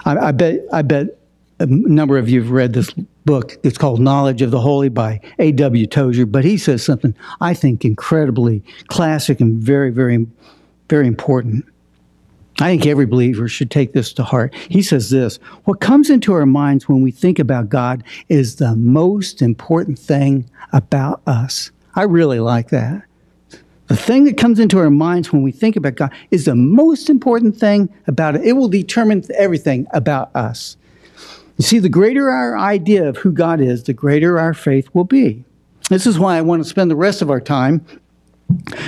I, 0.06 0.18
I 0.18 0.32
bet, 0.32 0.62
I 0.74 0.82
bet 0.82 1.17
a 1.60 1.66
number 1.66 2.18
of 2.18 2.30
you 2.30 2.42
have 2.42 2.52
read 2.52 2.74
this 2.74 2.92
book. 3.26 3.58
It's 3.64 3.78
called 3.78 4.00
Knowledge 4.00 4.42
of 4.42 4.52
the 4.52 4.60
Holy 4.60 4.90
by 4.90 5.20
A.W. 5.40 5.88
Tozer, 5.88 6.26
but 6.26 6.46
he 6.46 6.58
says 6.58 6.84
something 6.84 7.16
I 7.42 7.54
think 7.54 7.84
incredibly 7.84 8.64
classic 8.88 9.42
and 9.42 9.62
very, 9.62 9.90
very, 9.90 10.28
very 10.90 11.08
important. 11.08 11.66
I 12.60 12.70
think 12.70 12.88
every 12.88 13.06
believer 13.06 13.48
should 13.48 13.70
take 13.70 13.94
this 13.94 14.14
to 14.14 14.24
heart. 14.24 14.54
He 14.56 14.82
says 14.82 15.10
this 15.10 15.38
What 15.66 15.80
comes 15.80 16.10
into 16.10 16.34
our 16.34 16.46
minds 16.46 16.90
when 16.90 17.02
we 17.02 17.12
think 17.12 17.40
about 17.40 17.70
God 17.70 18.04
is 18.30 18.56
the 18.56 18.76
most 18.76 19.42
important 19.42 20.00
thing 20.00 20.50
about 20.74 21.22
us. 21.28 21.72
I 21.96 22.04
really 22.04 22.40
like 22.40 22.70
that. 22.70 23.04
The 23.88 23.96
thing 23.96 24.26
that 24.26 24.38
comes 24.38 24.60
into 24.60 24.80
our 24.80 24.90
minds 24.90 25.32
when 25.32 25.44
we 25.44 25.52
think 25.52 25.76
about 25.76 25.96
God 25.96 26.12
is 26.30 26.46
the 26.46 26.56
most 26.56 27.10
important 27.10 27.56
thing 27.58 27.90
about 28.08 28.36
it. 28.36 28.44
It 28.44 28.54
will 28.54 28.68
determine 28.68 29.24
everything 29.36 29.88
about 29.94 30.36
us. 30.36 30.78
You 31.58 31.64
see, 31.64 31.80
the 31.80 31.90
greater 31.90 32.30
our 32.30 32.58
idea 32.58 33.08
of 33.08 33.18
who 33.18 33.32
God 33.32 33.60
is, 33.60 33.84
the 33.84 33.94
greater 33.94 34.40
our 34.40 34.54
faith 34.54 34.90
will 34.94 35.04
be. 35.04 35.44
This 35.90 36.06
is 36.06 36.20
why 36.20 36.38
I 36.38 36.42
want 36.42 36.64
to 36.64 36.70
spend 36.70 36.92
the 36.92 36.96
rest 36.96 37.22
of 37.22 37.32
our 37.32 37.42
time 37.42 37.86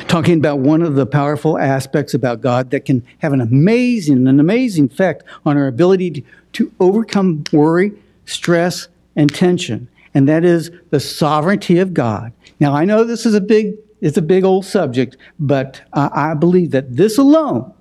talking 0.07 0.37
about 0.37 0.59
one 0.59 0.81
of 0.81 0.95
the 0.95 1.05
powerful 1.05 1.57
aspects 1.57 2.13
about 2.13 2.41
God 2.41 2.69
that 2.71 2.85
can 2.85 3.05
have 3.19 3.33
an 3.33 3.41
amazing, 3.41 4.27
an 4.27 4.39
amazing 4.39 4.85
effect 4.85 5.23
on 5.45 5.57
our 5.57 5.67
ability 5.67 6.23
to, 6.53 6.71
overcome 6.79 7.43
worry, 7.51 7.91
stress, 8.25 8.87
and 9.15 9.33
tension. 9.33 9.87
And 10.13 10.27
that 10.27 10.45
is 10.45 10.71
the 10.89 10.99
sovereignty 10.99 11.79
of 11.79 11.93
God. 11.93 12.33
Now, 12.59 12.73
I 12.73 12.85
know 12.85 13.03
this 13.03 13.25
is 13.25 13.33
a 13.33 13.41
big, 13.41 13.75
it's 14.01 14.17
a 14.17 14.21
big 14.21 14.43
old 14.43 14.65
subject, 14.65 15.17
but 15.39 15.81
uh, 15.93 16.09
I 16.11 16.33
believe 16.33 16.71
that 16.71 16.95
this 16.95 17.17
alone 17.17 17.73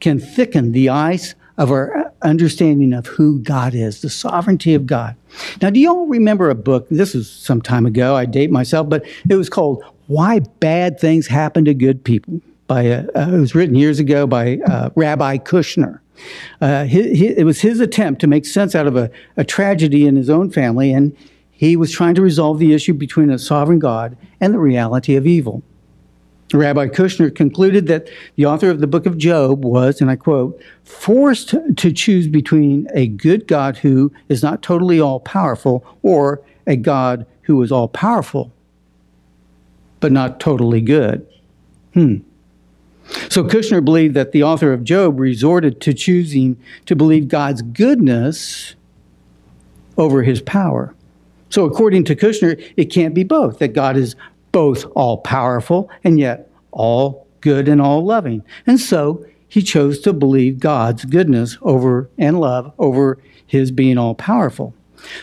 can 0.00 0.18
thicken 0.18 0.72
the 0.72 0.88
ice 0.88 1.34
of 1.58 1.70
our 1.70 2.12
understanding 2.22 2.92
of 2.92 3.06
who 3.06 3.40
God 3.40 3.74
is, 3.74 4.02
the 4.02 4.10
sovereignty 4.10 4.74
of 4.74 4.86
God. 4.86 5.16
Now, 5.60 5.70
do 5.70 5.80
you 5.80 5.90
all 5.90 6.06
remember 6.06 6.50
a 6.50 6.54
book? 6.54 6.86
This 6.90 7.14
was 7.14 7.30
some 7.30 7.60
time 7.62 7.86
ago. 7.86 8.16
I 8.16 8.24
date 8.24 8.50
myself, 8.50 8.88
but 8.88 9.04
it 9.28 9.36
was 9.36 9.48
called 9.48 9.82
"Why 10.06 10.40
Bad 10.60 10.98
Things 10.98 11.26
Happen 11.26 11.64
to 11.64 11.74
Good 11.74 12.04
People." 12.04 12.40
By 12.66 12.82
a, 12.82 13.06
uh, 13.16 13.30
it 13.32 13.40
was 13.40 13.54
written 13.54 13.74
years 13.74 13.98
ago 13.98 14.26
by 14.26 14.58
uh, 14.58 14.90
Rabbi 14.94 15.38
Kushner. 15.38 16.00
Uh, 16.60 16.84
he, 16.84 17.14
he, 17.14 17.26
it 17.28 17.44
was 17.44 17.60
his 17.60 17.80
attempt 17.80 18.20
to 18.20 18.26
make 18.26 18.44
sense 18.44 18.74
out 18.74 18.86
of 18.86 18.96
a, 18.96 19.10
a 19.36 19.44
tragedy 19.44 20.06
in 20.06 20.16
his 20.16 20.30
own 20.30 20.50
family, 20.50 20.92
and 20.92 21.16
he 21.50 21.76
was 21.76 21.90
trying 21.92 22.14
to 22.14 22.22
resolve 22.22 22.58
the 22.58 22.72
issue 22.72 22.94
between 22.94 23.30
a 23.30 23.38
sovereign 23.38 23.78
God 23.78 24.16
and 24.40 24.54
the 24.54 24.58
reality 24.58 25.16
of 25.16 25.26
evil. 25.26 25.62
Rabbi 26.58 26.88
Kushner 26.88 27.34
concluded 27.34 27.86
that 27.86 28.08
the 28.36 28.46
author 28.46 28.70
of 28.70 28.80
the 28.80 28.86
book 28.86 29.06
of 29.06 29.18
Job 29.18 29.64
was, 29.64 30.00
and 30.00 30.10
I 30.10 30.16
quote, 30.16 30.60
forced 30.84 31.54
to 31.76 31.92
choose 31.92 32.26
between 32.26 32.88
a 32.94 33.06
good 33.06 33.46
God 33.46 33.76
who 33.76 34.12
is 34.28 34.42
not 34.42 34.62
totally 34.62 35.00
all 35.00 35.20
powerful 35.20 35.84
or 36.02 36.42
a 36.66 36.76
God 36.76 37.26
who 37.42 37.62
is 37.62 37.70
all 37.70 37.88
powerful 37.88 38.52
but 40.00 40.12
not 40.12 40.40
totally 40.40 40.80
good. 40.80 41.26
Hmm. 41.94 42.16
So 43.28 43.44
Kushner 43.44 43.84
believed 43.84 44.14
that 44.14 44.32
the 44.32 44.42
author 44.42 44.72
of 44.72 44.84
Job 44.84 45.20
resorted 45.20 45.80
to 45.82 45.92
choosing 45.92 46.56
to 46.86 46.96
believe 46.96 47.28
God's 47.28 47.62
goodness 47.62 48.74
over 49.98 50.22
his 50.22 50.40
power. 50.40 50.94
So, 51.50 51.64
according 51.64 52.04
to 52.04 52.16
Kushner, 52.16 52.62
it 52.76 52.86
can't 52.86 53.12
be 53.12 53.24
both, 53.24 53.58
that 53.58 53.72
God 53.72 53.96
is 53.96 54.14
both 54.52 54.86
all 54.94 55.18
powerful 55.18 55.90
and 56.04 56.18
yet 56.18 56.49
all 56.72 57.26
good 57.40 57.68
and 57.68 57.80
all 57.80 58.04
loving. 58.04 58.44
And 58.66 58.78
so 58.78 59.24
he 59.48 59.62
chose 59.62 60.00
to 60.00 60.12
believe 60.12 60.60
God's 60.60 61.04
goodness 61.04 61.58
over 61.62 62.08
and 62.18 62.40
love 62.40 62.72
over 62.78 63.18
his 63.46 63.70
being 63.70 63.98
all 63.98 64.14
powerful. 64.14 64.74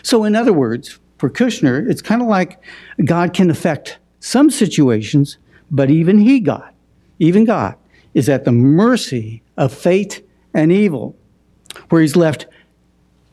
So, 0.02 0.24
in 0.24 0.36
other 0.36 0.52
words, 0.52 0.98
for 1.18 1.30
Kushner, 1.30 1.88
it's 1.88 2.02
kind 2.02 2.20
of 2.20 2.28
like 2.28 2.60
God 3.04 3.32
can 3.32 3.50
affect 3.50 3.98
some 4.20 4.50
situations, 4.50 5.38
but 5.70 5.90
even 5.90 6.18
he, 6.18 6.40
God, 6.40 6.72
even 7.18 7.44
God, 7.44 7.76
is 8.12 8.28
at 8.28 8.44
the 8.44 8.52
mercy 8.52 9.42
of 9.56 9.72
fate 9.72 10.26
and 10.52 10.72
evil, 10.72 11.16
where 11.88 12.02
he's 12.02 12.16
left 12.16 12.46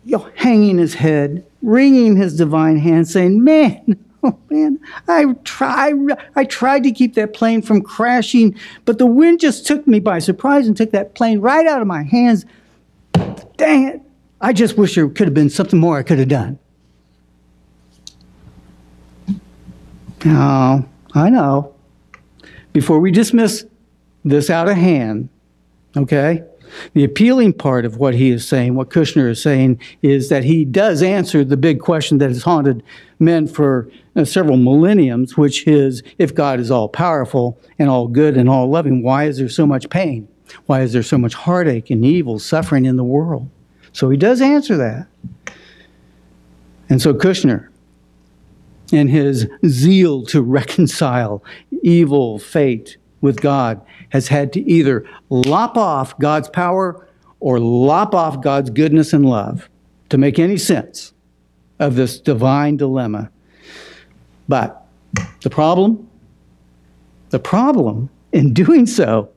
you 0.06 0.17
know, 0.17 0.30
hanging 0.36 0.78
his 0.78 0.93
head, 0.93 1.45
wringing 1.62 2.15
his 2.15 2.38
divine 2.38 2.78
hand, 2.78 3.08
saying, 3.08 3.43
Man, 3.43 4.04
Oh 4.26 4.40
man, 4.50 4.80
I 5.08 5.34
tried, 5.44 5.94
I 6.36 6.46
tried 6.46 6.82
to 6.82 6.92
keep 6.92 7.14
that 7.14 7.36
plane 7.36 7.62
from 7.62 7.84
crashing, 7.84 8.56
but 8.84 8.98
the 8.98 9.06
wind 9.06 9.40
just 9.40 9.68
took 9.68 9.86
me 9.86 10.00
by 10.00 10.18
surprise 10.18 10.66
and 10.66 10.76
took 10.76 10.90
that 10.92 11.14
plane 11.14 11.42
right 11.42 11.68
out 11.68 11.80
of 11.80 11.86
my 11.86 12.02
hands. 12.02 12.44
Dang 13.58 13.88
it. 13.88 14.02
I 14.42 14.52
just 14.52 14.80
wish 14.80 14.96
there 14.96 15.08
could 15.10 15.28
have 15.28 15.36
been 15.36 15.52
something 15.52 15.80
more 15.80 16.00
I 16.00 16.02
could 16.02 16.18
have 16.18 16.28
done. 16.28 16.58
Now, 20.24 20.88
I 21.14 21.30
know. 21.30 21.76
Before 22.74 23.00
we 23.00 23.12
dismiss 23.12 23.64
this 24.24 24.50
out 24.50 24.68
of 24.68 24.76
hand, 24.76 25.30
okay? 25.96 26.44
The 26.94 27.04
appealing 27.04 27.54
part 27.54 27.86
of 27.86 27.98
what 27.98 28.16
he 28.16 28.32
is 28.32 28.48
saying, 28.48 28.76
what 28.76 28.90
Kushner 28.90 29.30
is 29.30 29.42
saying, 29.42 29.80
is 30.02 30.30
that 30.30 30.44
he 30.44 30.66
does 30.66 31.02
answer 31.02 31.44
the 31.44 31.58
big 31.58 31.80
question 31.80 32.18
that 32.20 32.30
has 32.30 32.44
haunted 32.44 32.84
men 33.20 33.48
for 33.48 33.90
uh, 34.16 34.26
several 34.26 34.58
millenniums, 34.58 35.38
which 35.38 35.68
is 35.68 36.04
if 36.18 36.34
God 36.34 36.60
is 36.60 36.72
all 36.72 36.90
powerful 36.90 37.60
and 37.80 37.90
all 37.90 38.08
good 38.08 38.38
and 38.38 38.50
all 38.50 38.70
loving, 38.70 39.04
why 39.04 39.26
is 39.26 39.38
there 39.38 39.50
so 39.50 39.66
much 39.66 39.90
pain? 39.90 40.28
Why 40.68 40.82
is 40.82 40.94
there 40.94 41.04
so 41.04 41.18
much 41.18 41.34
heartache 41.34 41.90
and 41.90 42.06
evil, 42.06 42.40
suffering 42.40 42.86
in 42.86 42.98
the 42.98 43.04
world? 43.04 43.50
So 43.94 44.10
he 44.10 44.18
does 44.18 44.42
answer 44.42 44.78
that. 44.78 45.08
And 46.90 47.02
so 47.02 47.14
Kushner, 47.14 47.70
in 48.92 49.08
his 49.08 49.48
zeal 49.66 50.24
to 50.28 50.42
reconcile 50.60 51.44
evil 51.82 52.40
fate 52.40 52.98
with 53.26 53.42
God, 53.42 53.82
has 54.10 54.30
had 54.30 54.54
to 54.54 54.62
either 54.62 55.06
lop 55.30 55.76
off 55.76 56.18
God's 56.20 56.48
power 56.48 57.06
or 57.42 57.60
lop 57.60 58.16
off 58.16 58.42
God's 58.42 58.70
goodness 58.70 59.12
and 59.12 59.26
love 59.26 59.68
to 60.10 60.18
make 60.18 60.40
any 60.40 60.58
sense 60.58 61.14
of 61.80 61.96
this 61.96 62.20
divine 62.20 62.78
dilemma. 62.78 63.30
But 64.48 64.88
the 65.42 65.50
problem, 65.50 66.10
the 67.32 67.40
problem 67.40 68.10
in 68.32 68.54
doing 68.54 68.86
so, 68.86 69.30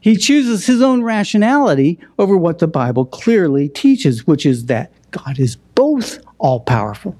he 0.00 0.16
chooses 0.16 0.66
his 0.66 0.80
own 0.80 1.02
rationality 1.02 1.98
over 2.18 2.36
what 2.36 2.60
the 2.60 2.68
Bible 2.68 3.04
clearly 3.04 3.68
teaches, 3.68 4.26
which 4.26 4.46
is 4.46 4.66
that 4.66 4.92
God 5.10 5.38
is 5.38 5.56
both 5.74 6.20
all 6.38 6.60
powerful 6.60 7.16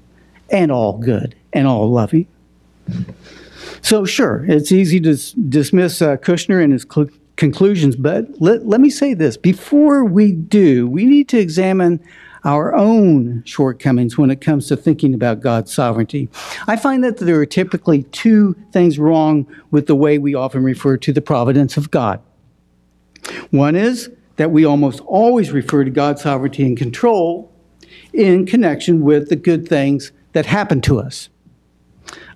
and 0.49 0.71
all 0.71 0.97
good 0.97 1.35
and 1.53 1.67
all 1.67 1.91
loving. 1.91 2.27
So, 3.81 4.05
sure, 4.05 4.45
it's 4.47 4.71
easy 4.71 4.99
to 5.01 5.15
dismiss 5.49 6.01
uh, 6.01 6.17
Kushner 6.17 6.63
and 6.63 6.73
his 6.73 6.85
cl- 6.91 7.09
conclusions, 7.35 7.95
but 7.95 8.25
let, 8.41 8.67
let 8.67 8.81
me 8.81 8.89
say 8.89 9.13
this. 9.13 9.37
Before 9.37 10.03
we 10.03 10.31
do, 10.31 10.87
we 10.87 11.05
need 11.05 11.29
to 11.29 11.39
examine 11.39 12.03
our 12.43 12.75
own 12.75 13.43
shortcomings 13.45 14.17
when 14.17 14.31
it 14.31 14.41
comes 14.41 14.67
to 14.67 14.77
thinking 14.77 15.13
about 15.13 15.41
God's 15.41 15.73
sovereignty. 15.73 16.29
I 16.67 16.75
find 16.75 17.03
that 17.03 17.17
there 17.17 17.39
are 17.39 17.45
typically 17.45 18.03
two 18.03 18.55
things 18.71 18.97
wrong 18.97 19.47
with 19.71 19.87
the 19.87 19.95
way 19.95 20.17
we 20.17 20.33
often 20.33 20.63
refer 20.63 20.97
to 20.97 21.11
the 21.11 21.21
providence 21.21 21.77
of 21.77 21.91
God. 21.91 22.21
One 23.51 23.75
is 23.75 24.09
that 24.37 24.51
we 24.51 24.65
almost 24.65 25.01
always 25.01 25.51
refer 25.51 25.83
to 25.83 25.89
God's 25.91 26.21
sovereignty 26.21 26.63
and 26.63 26.77
control 26.77 27.51
in 28.13 28.45
connection 28.45 29.01
with 29.01 29.29
the 29.29 29.35
good 29.35 29.67
things 29.67 30.11
that 30.33 30.45
happen 30.45 30.81
to 30.81 30.99
us. 30.99 31.29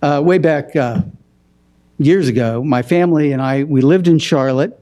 Uh, 0.02 0.22
way 0.24 0.38
back 0.38 0.76
uh, 0.76 1.02
years 2.04 2.28
ago, 2.28 2.64
my 2.64 2.82
family 2.82 3.32
and 3.32 3.42
I, 3.42 3.64
we 3.64 3.82
lived 3.82 4.08
in 4.08 4.20
Charlotte, 4.20 4.78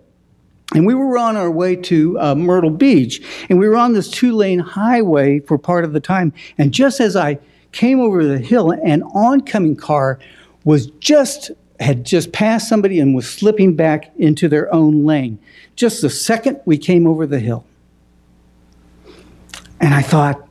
and 0.74 0.86
we 0.86 0.94
were 0.94 1.18
on 1.18 1.36
our 1.36 1.50
way 1.50 1.76
to 1.76 2.20
uh, 2.20 2.36
Myrtle 2.36 2.70
Beach, 2.70 3.22
and 3.50 3.60
we 3.60 3.68
were 3.68 3.76
on 3.76 3.94
this 3.94 4.10
two 4.10 4.36
lane 4.36 4.60
highway 4.60 5.40
for 5.40 5.58
part 5.58 5.84
of 5.84 5.94
the 5.94 6.00
time. 6.00 6.34
And 6.58 6.72
just 6.72 7.00
as 7.00 7.16
I 7.16 7.40
came 7.72 8.00
over 8.00 8.24
the 8.24 8.40
hill, 8.40 8.72
an 8.72 9.04
oncoming 9.04 9.76
car 9.76 10.20
was 10.64 10.88
just 11.00 11.52
had 11.80 12.04
just 12.04 12.32
passed 12.32 12.68
somebody 12.68 13.00
and 13.00 13.16
was 13.16 13.30
slipping 13.30 13.76
back 13.76 14.12
into 14.18 14.50
their 14.50 14.72
own 14.74 15.06
lane. 15.06 15.40
Just 15.76 16.02
the 16.02 16.10
second 16.10 16.60
we 16.66 16.78
came 16.78 17.08
over 17.08 17.26
the 17.26 17.40
hill. 17.40 17.66
And 19.80 19.94
I 19.94 20.02
thought 20.02 20.46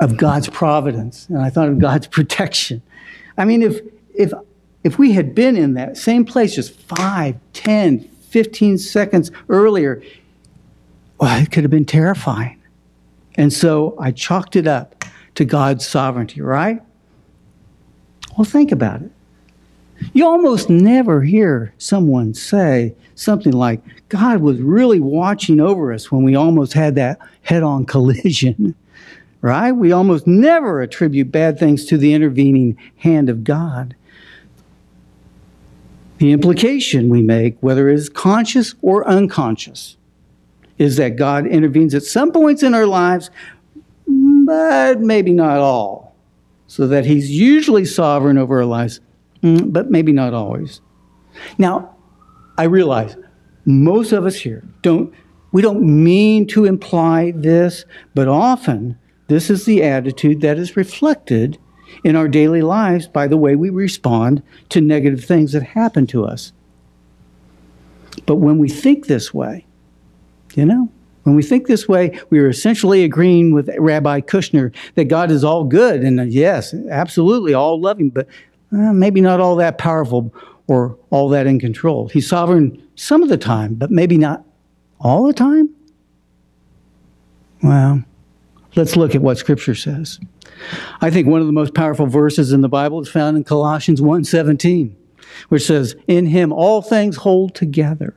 of 0.00 0.16
God's 0.16 0.48
providence, 0.48 1.28
and 1.28 1.38
I 1.38 1.50
thought 1.50 1.68
of 1.68 1.78
God's 1.78 2.06
protection. 2.18 2.82
I 3.36 3.44
mean, 3.44 3.62
if 3.62 3.80
if 4.14 4.32
if 4.88 4.98
we 4.98 5.12
had 5.12 5.34
been 5.34 5.56
in 5.56 5.74
that 5.74 5.96
same 5.96 6.24
place 6.24 6.54
just 6.54 6.72
5, 6.72 7.36
10, 7.52 8.00
15 8.00 8.78
seconds 8.78 9.30
earlier, 9.48 10.02
well, 11.20 11.40
it 11.42 11.52
could 11.52 11.64
have 11.64 11.70
been 11.70 11.84
terrifying. 11.84 12.60
And 13.36 13.52
so 13.52 13.94
I 14.00 14.10
chalked 14.10 14.56
it 14.56 14.66
up 14.66 15.04
to 15.36 15.44
God's 15.44 15.86
sovereignty, 15.86 16.40
right? 16.40 16.80
Well, 18.36 18.44
think 18.44 18.72
about 18.72 19.02
it. 19.02 19.12
You 20.12 20.26
almost 20.26 20.70
never 20.70 21.22
hear 21.22 21.74
someone 21.78 22.34
say 22.34 22.94
something 23.14 23.52
like, 23.52 23.82
God 24.08 24.40
was 24.40 24.60
really 24.60 25.00
watching 25.00 25.60
over 25.60 25.92
us 25.92 26.10
when 26.10 26.22
we 26.22 26.34
almost 26.34 26.72
had 26.72 26.94
that 26.94 27.18
head 27.42 27.62
on 27.62 27.84
collision, 27.86 28.74
right? 29.40 29.72
We 29.72 29.92
almost 29.92 30.26
never 30.26 30.80
attribute 30.80 31.30
bad 31.30 31.58
things 31.58 31.84
to 31.86 31.98
the 31.98 32.14
intervening 32.14 32.76
hand 32.96 33.28
of 33.28 33.44
God. 33.44 33.94
The 36.18 36.32
implication 36.32 37.08
we 37.08 37.22
make, 37.22 37.56
whether 37.60 37.88
it 37.88 37.94
is 37.94 38.08
conscious 38.08 38.74
or 38.82 39.06
unconscious, 39.06 39.96
is 40.76 40.96
that 40.96 41.16
God 41.16 41.46
intervenes 41.46 41.94
at 41.94 42.02
some 42.02 42.32
points 42.32 42.62
in 42.62 42.74
our 42.74 42.86
lives, 42.86 43.30
but 44.06 45.00
maybe 45.00 45.32
not 45.32 45.58
all. 45.58 46.16
So 46.66 46.86
that 46.88 47.06
He's 47.06 47.30
usually 47.30 47.84
sovereign 47.84 48.36
over 48.36 48.58
our 48.58 48.64
lives, 48.64 49.00
mm, 49.42 49.72
but 49.72 49.90
maybe 49.90 50.12
not 50.12 50.34
always. 50.34 50.80
Now, 51.56 51.96
I 52.56 52.64
realize 52.64 53.16
most 53.64 54.12
of 54.12 54.26
us 54.26 54.36
here 54.36 54.64
don't, 54.82 55.14
we 55.52 55.62
don't 55.62 55.82
mean 55.82 56.46
to 56.48 56.64
imply 56.64 57.32
this, 57.34 57.84
but 58.14 58.28
often 58.28 58.98
this 59.28 59.50
is 59.50 59.64
the 59.64 59.82
attitude 59.82 60.40
that 60.40 60.58
is 60.58 60.76
reflected 60.76 61.58
in 62.04 62.16
our 62.16 62.28
daily 62.28 62.62
lives 62.62 63.06
by 63.06 63.26
the 63.26 63.36
way 63.36 63.56
we 63.56 63.70
respond 63.70 64.42
to 64.70 64.80
negative 64.80 65.24
things 65.24 65.52
that 65.52 65.62
happen 65.62 66.06
to 66.08 66.24
us. 66.24 66.52
But 68.26 68.36
when 68.36 68.58
we 68.58 68.68
think 68.68 69.06
this 69.06 69.32
way, 69.32 69.64
you 70.54 70.64
know, 70.64 70.90
when 71.24 71.36
we 71.36 71.42
think 71.42 71.66
this 71.66 71.86
way, 71.86 72.18
we 72.30 72.38
are 72.38 72.48
essentially 72.48 73.04
agreeing 73.04 73.52
with 73.52 73.68
Rabbi 73.78 74.20
Kushner 74.22 74.74
that 74.94 75.04
God 75.04 75.30
is 75.30 75.44
all 75.44 75.64
good 75.64 76.02
and 76.02 76.20
uh, 76.20 76.22
yes, 76.22 76.74
absolutely 76.90 77.52
all 77.52 77.80
loving, 77.80 78.08
but 78.10 78.26
uh, 78.72 78.92
maybe 78.92 79.20
not 79.20 79.40
all 79.40 79.56
that 79.56 79.78
powerful 79.78 80.32
or 80.68 80.96
all 81.10 81.28
that 81.30 81.46
in 81.46 81.58
control. 81.58 82.08
He's 82.08 82.28
sovereign 82.28 82.82
some 82.94 83.22
of 83.22 83.28
the 83.28 83.38
time, 83.38 83.74
but 83.74 83.90
maybe 83.90 84.16
not 84.16 84.44
all 85.00 85.26
the 85.26 85.32
time. 85.32 85.68
Well, 87.62 88.04
let's 88.76 88.96
look 88.96 89.14
at 89.14 89.22
what 89.22 89.38
Scripture 89.38 89.74
says. 89.74 90.18
I 91.00 91.10
think 91.10 91.26
one 91.26 91.40
of 91.40 91.46
the 91.46 91.52
most 91.52 91.74
powerful 91.74 92.06
verses 92.06 92.52
in 92.52 92.60
the 92.60 92.68
Bible 92.68 93.00
is 93.00 93.08
found 93.08 93.36
in 93.36 93.44
Colossians 93.44 94.00
1:17, 94.00 94.94
which 95.48 95.66
says, 95.66 95.96
"In 96.06 96.26
him 96.26 96.52
all 96.52 96.82
things 96.82 97.16
hold 97.16 97.54
together." 97.54 98.14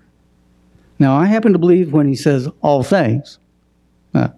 Now, 1.00 1.18
I 1.18 1.26
happen 1.26 1.54
to 1.54 1.60
believe 1.60 1.94
when 1.94 2.08
he 2.08 2.16
says 2.16 2.48
all 2.62 2.84
things, 2.84 3.40
uh, 4.14 4.30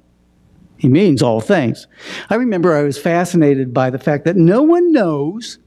he 0.77 0.87
means 0.87 1.21
all 1.21 1.41
things. 1.41 1.87
I 2.29 2.35
remember 2.35 2.73
I 2.73 2.83
was 2.83 2.97
fascinated 2.97 3.73
by 3.73 3.89
the 3.89 3.99
fact 3.99 4.25
that 4.25 4.37
no 4.37 4.63
one 4.63 4.91
knows 4.91 5.59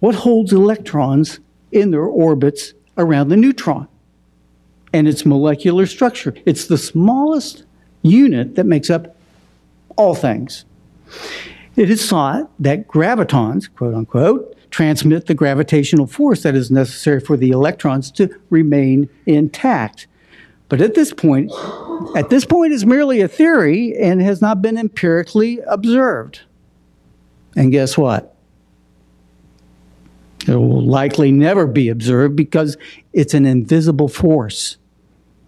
what 0.00 0.14
holds 0.14 0.52
electrons 0.52 1.40
in 1.72 1.90
their 1.90 2.04
orbits 2.04 2.74
around 2.96 3.28
the 3.28 3.36
neutron 3.36 3.88
and 4.92 5.06
its 5.06 5.26
molecular 5.26 5.86
structure. 5.86 6.34
It's 6.44 6.66
the 6.66 6.78
smallest 6.78 7.64
unit 8.02 8.54
that 8.54 8.64
makes 8.64 8.90
up 8.90 9.16
all 9.96 10.14
things. 10.14 10.64
It 11.76 11.90
is 11.90 12.08
thought 12.08 12.50
that 12.58 12.88
gravitons, 12.88 13.72
quote 13.72 13.94
unquote, 13.94 14.56
transmit 14.70 15.26
the 15.26 15.34
gravitational 15.34 16.06
force 16.06 16.42
that 16.42 16.54
is 16.54 16.70
necessary 16.70 17.20
for 17.20 17.36
the 17.36 17.50
electrons 17.50 18.10
to 18.12 18.28
remain 18.50 19.08
intact. 19.26 20.06
But 20.68 20.80
at 20.80 20.94
this 20.94 21.12
point, 21.12 21.50
at 22.14 22.30
this 22.30 22.44
point 22.44 22.72
is 22.72 22.84
merely 22.84 23.20
a 23.20 23.28
theory 23.28 23.96
and 23.96 24.20
has 24.20 24.42
not 24.42 24.60
been 24.60 24.76
empirically 24.76 25.60
observed. 25.66 26.40
And 27.56 27.72
guess 27.72 27.96
what? 27.96 28.34
It 30.46 30.54
will 30.56 30.84
likely 30.84 31.30
never 31.32 31.66
be 31.66 31.88
observed 31.88 32.36
because 32.36 32.76
it's 33.12 33.34
an 33.34 33.46
invisible 33.46 34.08
force. 34.08 34.76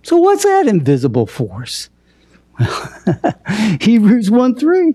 So 0.03 0.17
what's 0.17 0.45
that 0.45 0.67
invisible 0.67 1.27
force? 1.27 1.91
Well, 2.59 2.91
Hebrews 3.81 4.31
1 4.31 4.55
3 4.57 4.95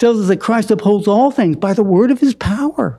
tells 0.00 0.20
us 0.20 0.28
that 0.28 0.40
Christ 0.40 0.70
upholds 0.70 1.06
all 1.06 1.30
things 1.30 1.56
by 1.56 1.74
the 1.74 1.84
word 1.84 2.10
of 2.10 2.18
his 2.20 2.34
power. 2.34 2.98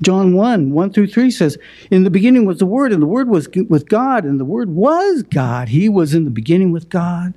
John 0.00 0.34
1 0.34 0.72
1 0.72 0.92
through 0.92 1.06
3 1.08 1.30
says, 1.30 1.58
In 1.90 2.02
the 2.02 2.10
beginning 2.10 2.44
was 2.44 2.58
the 2.58 2.66
Word, 2.66 2.92
and 2.92 3.00
the 3.00 3.06
Word 3.06 3.28
was 3.28 3.48
with 3.68 3.88
God, 3.88 4.24
and 4.24 4.40
the 4.40 4.44
Word 4.44 4.70
was 4.70 5.22
God. 5.22 5.68
He 5.68 5.88
was 5.88 6.12
in 6.12 6.24
the 6.24 6.30
beginning 6.30 6.72
with 6.72 6.88
God. 6.88 7.34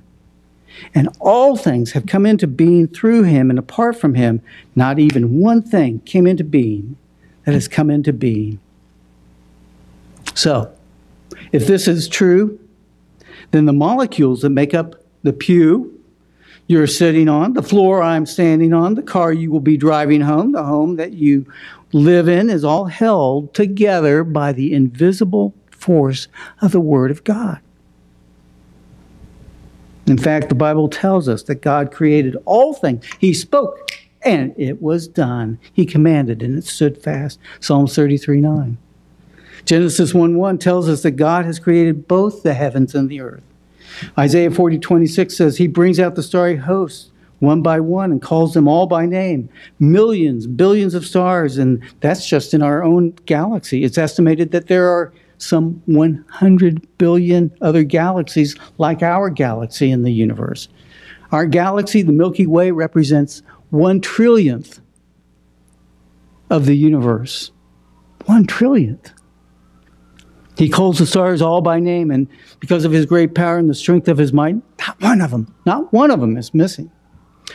And 0.94 1.08
all 1.20 1.56
things 1.56 1.92
have 1.92 2.06
come 2.06 2.26
into 2.26 2.46
being 2.46 2.88
through 2.88 3.22
him, 3.22 3.50
and 3.50 3.58
apart 3.58 3.96
from 3.96 4.14
him, 4.14 4.42
not 4.74 4.98
even 4.98 5.38
one 5.38 5.62
thing 5.62 6.00
came 6.00 6.26
into 6.26 6.44
being 6.44 6.96
that 7.44 7.52
has 7.52 7.68
come 7.68 7.88
into 7.88 8.12
being. 8.12 8.58
So, 10.34 10.72
if 11.52 11.66
this 11.66 11.86
is 11.88 12.08
true, 12.08 12.58
then 13.52 13.66
the 13.66 13.72
molecules 13.72 14.42
that 14.42 14.50
make 14.50 14.74
up 14.74 14.96
the 15.22 15.32
pew 15.32 15.95
you're 16.66 16.86
sitting 16.86 17.28
on, 17.28 17.52
the 17.52 17.62
floor 17.62 18.02
I'm 18.02 18.26
standing 18.26 18.72
on, 18.72 18.94
the 18.94 19.02
car 19.02 19.32
you 19.32 19.50
will 19.50 19.60
be 19.60 19.76
driving 19.76 20.20
home, 20.20 20.52
the 20.52 20.64
home 20.64 20.96
that 20.96 21.12
you 21.12 21.46
live 21.92 22.28
in 22.28 22.50
is 22.50 22.64
all 22.64 22.86
held 22.86 23.54
together 23.54 24.24
by 24.24 24.52
the 24.52 24.72
invisible 24.72 25.54
force 25.70 26.28
of 26.60 26.72
the 26.72 26.80
Word 26.80 27.10
of 27.10 27.24
God. 27.24 27.60
In 30.06 30.18
fact, 30.18 30.48
the 30.48 30.54
Bible 30.54 30.88
tells 30.88 31.28
us 31.28 31.42
that 31.44 31.62
God 31.62 31.92
created 31.92 32.36
all 32.44 32.74
things. 32.74 33.04
He 33.18 33.32
spoke 33.32 33.90
and 34.22 34.54
it 34.56 34.80
was 34.80 35.08
done. 35.08 35.58
He 35.72 35.84
commanded 35.84 36.42
and 36.42 36.58
it 36.58 36.64
stood 36.64 37.02
fast. 37.02 37.38
Psalm 37.60 37.86
33 37.86 38.40
9. 38.40 38.78
Genesis 39.64 40.14
1 40.14 40.36
1 40.36 40.58
tells 40.58 40.88
us 40.88 41.02
that 41.02 41.12
God 41.12 41.44
has 41.44 41.58
created 41.58 42.06
both 42.06 42.42
the 42.42 42.54
heavens 42.54 42.94
and 42.94 43.08
the 43.08 43.20
earth. 43.20 43.42
Isaiah 44.18 44.50
40 44.50 44.78
26 44.78 45.36
says, 45.36 45.56
He 45.56 45.66
brings 45.66 45.98
out 46.00 46.14
the 46.14 46.22
starry 46.22 46.56
hosts 46.56 47.10
one 47.38 47.62
by 47.62 47.80
one 47.80 48.12
and 48.12 48.22
calls 48.22 48.54
them 48.54 48.66
all 48.66 48.86
by 48.86 49.06
name. 49.06 49.48
Millions, 49.78 50.46
billions 50.46 50.94
of 50.94 51.04
stars, 51.04 51.58
and 51.58 51.82
that's 52.00 52.26
just 52.26 52.54
in 52.54 52.62
our 52.62 52.82
own 52.82 53.10
galaxy. 53.26 53.84
It's 53.84 53.98
estimated 53.98 54.52
that 54.52 54.68
there 54.68 54.88
are 54.88 55.12
some 55.38 55.82
100 55.86 56.98
billion 56.98 57.54
other 57.60 57.82
galaxies 57.82 58.56
like 58.78 59.02
our 59.02 59.28
galaxy 59.28 59.90
in 59.90 60.02
the 60.02 60.12
universe. 60.12 60.68
Our 61.32 61.46
galaxy, 61.46 62.02
the 62.02 62.12
Milky 62.12 62.46
Way, 62.46 62.70
represents 62.70 63.42
one 63.70 64.00
trillionth 64.00 64.80
of 66.48 66.66
the 66.66 66.76
universe. 66.76 67.50
One 68.24 68.46
trillionth. 68.46 69.12
He 70.56 70.68
calls 70.68 70.98
the 70.98 71.06
stars 71.06 71.42
all 71.42 71.60
by 71.60 71.80
name, 71.80 72.10
and 72.10 72.26
because 72.60 72.84
of 72.84 72.92
his 72.92 73.06
great 73.06 73.34
power 73.34 73.58
and 73.58 73.68
the 73.68 73.74
strength 73.74 74.08
of 74.08 74.18
his 74.18 74.32
might, 74.32 74.56
not 74.78 75.00
one 75.00 75.20
of 75.20 75.30
them, 75.30 75.54
not 75.66 75.92
one 75.92 76.10
of 76.10 76.20
them 76.20 76.36
is 76.36 76.54
missing. 76.54 76.90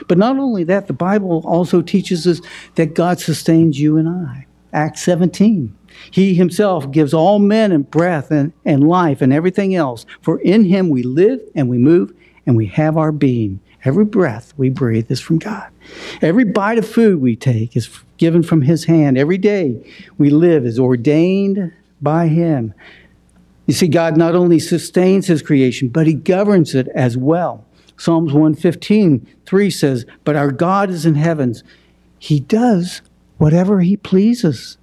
But 0.07 0.17
not 0.17 0.37
only 0.37 0.63
that, 0.65 0.87
the 0.87 0.93
Bible 0.93 1.43
also 1.45 1.81
teaches 1.81 2.25
us 2.27 2.41
that 2.75 2.93
God 2.93 3.19
sustains 3.19 3.79
you 3.79 3.97
and 3.97 4.07
I. 4.07 4.45
Acts 4.73 5.01
17. 5.03 5.75
He 6.11 6.33
himself 6.33 6.91
gives 6.91 7.13
all 7.13 7.39
men 7.39 7.71
and 7.71 7.89
breath 7.89 8.31
and, 8.31 8.53
and 8.63 8.87
life 8.87 9.21
and 9.21 9.33
everything 9.33 9.75
else. 9.75 10.05
For 10.21 10.39
in 10.39 10.65
him 10.65 10.89
we 10.89 11.03
live 11.03 11.41
and 11.55 11.67
we 11.67 11.77
move 11.77 12.13
and 12.45 12.55
we 12.55 12.67
have 12.67 12.97
our 12.97 13.11
being. 13.11 13.59
Every 13.83 14.05
breath 14.05 14.53
we 14.57 14.69
breathe 14.69 15.11
is 15.11 15.19
from 15.19 15.39
God. 15.39 15.69
Every 16.21 16.45
bite 16.45 16.77
of 16.77 16.87
food 16.87 17.19
we 17.19 17.35
take 17.35 17.75
is 17.75 17.89
given 18.17 18.43
from 18.43 18.61
his 18.61 18.85
hand. 18.85 19.17
Every 19.17 19.37
day 19.37 19.83
we 20.17 20.29
live 20.29 20.65
is 20.65 20.79
ordained 20.79 21.73
by 22.01 22.27
him. 22.27 22.73
You 23.67 23.73
see, 23.73 23.87
God 23.87 24.17
not 24.17 24.35
only 24.35 24.59
sustains 24.59 25.27
his 25.27 25.41
creation, 25.41 25.89
but 25.89 26.07
he 26.07 26.13
governs 26.13 26.75
it 26.75 26.87
as 26.95 27.17
well. 27.17 27.65
Psalms 27.97 28.33
115, 28.33 29.27
3 29.45 29.69
says, 29.69 30.05
But 30.23 30.35
our 30.35 30.51
God 30.51 30.89
is 30.89 31.05
in 31.05 31.15
heavens. 31.15 31.63
He 32.17 32.39
does 32.39 33.01
whatever 33.37 33.81
he 33.81 33.95
pleases. 33.95 34.77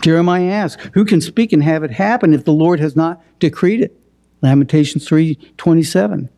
Jeremiah 0.00 0.50
asks, 0.50 0.88
Who 0.94 1.04
can 1.04 1.20
speak 1.20 1.52
and 1.52 1.62
have 1.62 1.84
it 1.84 1.92
happen 1.92 2.34
if 2.34 2.44
the 2.44 2.52
Lord 2.52 2.80
has 2.80 2.96
not 2.96 3.22
decreed 3.38 3.80
it? 3.80 3.96
Lamentations 4.40 5.06
3 5.06 5.36
27. 5.56 6.28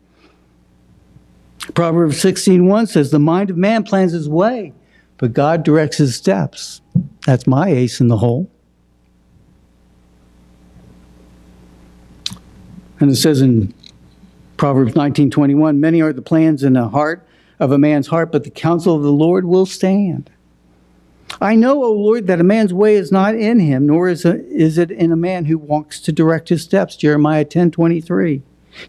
Proverbs 1.73 2.21
16 2.21 2.67
1 2.67 2.87
says, 2.87 3.11
The 3.11 3.19
mind 3.19 3.49
of 3.49 3.57
man 3.57 3.83
plans 3.83 4.11
his 4.11 4.29
way, 4.29 4.73
but 5.17 5.33
God 5.33 5.63
directs 5.63 5.97
his 5.97 6.15
steps. 6.15 6.81
That's 7.25 7.47
my 7.47 7.69
ace 7.69 7.99
in 7.99 8.07
the 8.07 8.17
hole. 8.17 8.51
And 12.99 13.11
it 13.11 13.15
says 13.15 13.41
in 13.41 13.73
Proverbs 14.57 14.93
19:21, 14.93 15.79
many 15.79 16.01
are 16.01 16.13
the 16.13 16.21
plans 16.21 16.63
in 16.63 16.73
the 16.73 16.89
heart 16.89 17.25
of 17.59 17.71
a 17.71 17.77
man's 17.77 18.07
heart, 18.07 18.31
but 18.31 18.43
the 18.43 18.49
counsel 18.49 18.95
of 18.95 19.03
the 19.03 19.11
Lord 19.11 19.45
will 19.45 19.65
stand. 19.65 20.29
I 21.41 21.55
know, 21.55 21.83
O 21.83 21.91
Lord, 21.91 22.27
that 22.27 22.39
a 22.39 22.43
man's 22.43 22.73
way 22.73 22.95
is 22.95 23.11
not 23.11 23.35
in 23.35 23.59
him, 23.59 23.87
nor 23.87 24.07
is, 24.07 24.25
a, 24.25 24.45
is 24.47 24.77
it 24.77 24.91
in 24.91 25.11
a 25.11 25.17
man 25.17 25.45
who 25.45 25.57
walks 25.57 25.99
to 26.01 26.11
direct 26.11 26.49
his 26.49 26.61
steps. 26.61 26.95
Jeremiah 26.95 27.45
10:23. 27.45 28.41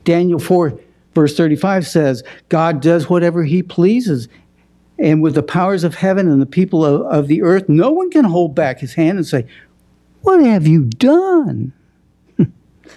Daniel 0.04 0.38
4 0.38 0.78
verse 1.16 1.34
35 1.34 1.86
says, 1.86 2.22
God 2.50 2.80
does 2.82 3.08
whatever 3.08 3.42
he 3.42 3.62
pleases. 3.62 4.28
And 4.98 5.22
with 5.22 5.34
the 5.34 5.42
powers 5.42 5.82
of 5.82 5.96
heaven 5.96 6.28
and 6.28 6.40
the 6.40 6.46
people 6.46 6.84
of, 6.84 7.00
of 7.06 7.26
the 7.26 7.42
earth, 7.42 7.68
no 7.68 7.90
one 7.90 8.10
can 8.10 8.24
hold 8.24 8.54
back 8.54 8.80
his 8.80 8.94
hand 8.94 9.18
and 9.18 9.26
say, 9.26 9.46
What 10.20 10.42
have 10.42 10.66
you 10.66 10.84
done? 10.84 11.72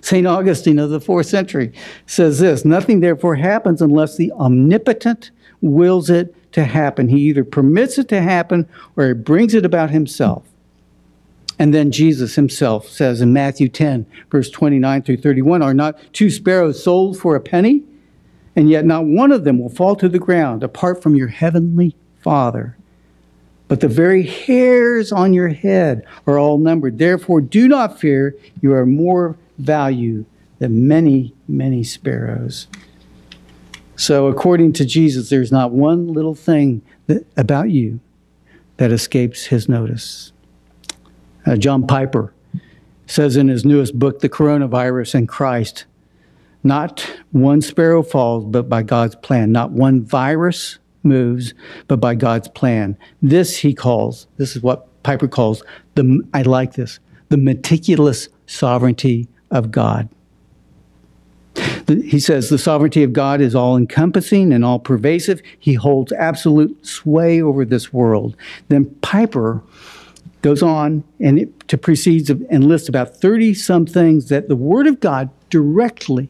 St. 0.02 0.25
Augustine 0.25 0.80
of 0.80 0.89
the 0.89 1.02
fourth 1.02 1.28
century 1.28 1.71
says 2.06 2.39
this 2.39 2.65
Nothing 2.65 2.99
therefore 2.99 3.36
happens 3.36 3.82
unless 3.82 4.17
the 4.17 4.32
omnipotent 4.34 5.32
wills 5.62 6.10
it 6.10 6.36
to 6.54 6.63
happen. 6.63 7.10
He 7.10 7.19
either 7.21 7.43
permits 7.43 7.97
it 7.97 8.08
to 8.10 8.21
happen 8.21 8.67
or 8.95 9.08
he 9.08 9.13
brings 9.13 9.54
it 9.54 9.65
about 9.65 9.89
himself. 9.89 10.43
And 11.60 11.73
then 11.73 11.91
Jesus 11.91 12.36
himself 12.36 12.88
says 12.88 13.19
in 13.19 13.34
Matthew 13.34 13.67
10, 13.67 14.06
verse 14.32 14.49
29 14.49 15.02
through 15.04 15.17
31, 15.17 15.62
Are 15.62 15.73
not 15.73 15.99
two 16.13 16.30
sparrows 16.30 16.82
sold 16.82 17.17
for 17.17 17.36
a 17.36 17.41
penny? 17.41 17.84
And 18.56 18.69
yet 18.69 18.86
not 18.86 19.06
one 19.06 19.32
of 19.32 19.43
them 19.43 19.60
will 19.60 19.69
fall 19.69 19.95
to 19.97 20.10
the 20.10 20.19
ground 20.19 20.63
apart 20.63 21.04
from 21.04 21.15
your 21.15 21.28
heavenly 21.28 21.95
Father. 22.21 22.78
But 23.67 23.82
the 23.82 23.88
very 23.88 24.23
hairs 24.23 25.12
on 25.12 25.34
your 25.34 25.49
head 25.49 26.06
are 26.25 26.39
all 26.39 26.58
numbered. 26.58 26.97
Therefore, 26.97 27.39
do 27.39 27.67
not 27.67 27.99
fear. 27.99 28.36
You 28.62 28.73
are 28.73 28.86
more 28.86 29.38
value 29.60 30.26
than 30.60 30.88
many, 30.88 31.34
many 31.48 31.84
sparrows. 31.84 32.67
So, 33.95 34.28
according 34.28 34.74
to 34.74 34.86
Jesus, 34.86 35.30
there's 35.30 35.52
not 35.52 35.72
one 35.72 36.08
little 36.08 36.36
thing 36.36 36.82
that, 37.08 37.26
about 37.36 37.69
you 37.69 38.00
that 38.78 38.91
escapes 38.91 39.45
his 39.45 39.67
notice. 39.67 40.32
Uh, 41.45 41.58
John 41.58 41.86
Piper 41.86 42.34
says 43.08 43.36
in 43.36 43.48
his 43.48 43.65
newest 43.65 43.98
book, 44.00 44.19
The 44.19 44.30
Coronavirus 44.30 45.15
and 45.15 45.28
Christ, 45.28 45.86
not 46.63 47.02
one 47.32 47.62
sparrow 47.62 48.04
falls, 48.04 48.45
but 48.45 48.69
by 48.69 48.84
God's 48.84 49.15
plan. 49.15 49.52
Not 49.52 49.72
one 49.72 50.04
virus 50.04 50.80
moves, 51.04 51.54
but 51.88 51.98
by 51.98 52.15
God's 52.15 52.48
plan. 52.50 52.98
This 53.22 53.58
he 53.58 53.74
calls, 53.74 54.28
this 54.38 54.56
is 54.56 54.62
what 54.62 55.04
Piper 55.04 55.28
calls, 55.28 55.63
the, 55.95 56.22
I 56.34 56.43
like 56.43 56.74
this, 56.74 57.00
the 57.30 57.38
meticulous 57.38 58.30
sovereignty 58.45 59.28
of 59.51 59.71
God. 59.71 60.09
He 61.88 62.19
says 62.19 62.49
the 62.49 62.57
sovereignty 62.57 63.03
of 63.03 63.13
God 63.13 63.41
is 63.41 63.55
all 63.55 63.75
encompassing 63.75 64.53
and 64.53 64.63
all 64.63 64.79
pervasive. 64.79 65.41
He 65.57 65.73
holds 65.73 66.12
absolute 66.12 66.85
sway 66.85 67.41
over 67.41 67.65
this 67.65 67.91
world. 67.91 68.35
Then 68.67 68.85
Piper 69.01 69.62
goes 70.41 70.62
on 70.62 71.03
and 71.19 71.39
it, 71.39 71.67
to 71.67 71.77
proceeds 71.77 72.29
and 72.29 72.67
lists 72.67 72.88
about 72.88 73.17
30 73.17 73.53
some 73.55 73.85
things 73.85 74.29
that 74.29 74.47
the 74.47 74.55
Word 74.55 74.88
of 74.88 74.99
God 74.99 75.29
directly 75.49 76.29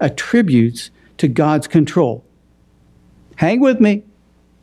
attributes 0.00 0.90
to 1.18 1.28
God's 1.28 1.66
control. 1.66 2.24
Hang 3.36 3.60
with 3.60 3.80
me. 3.80 4.04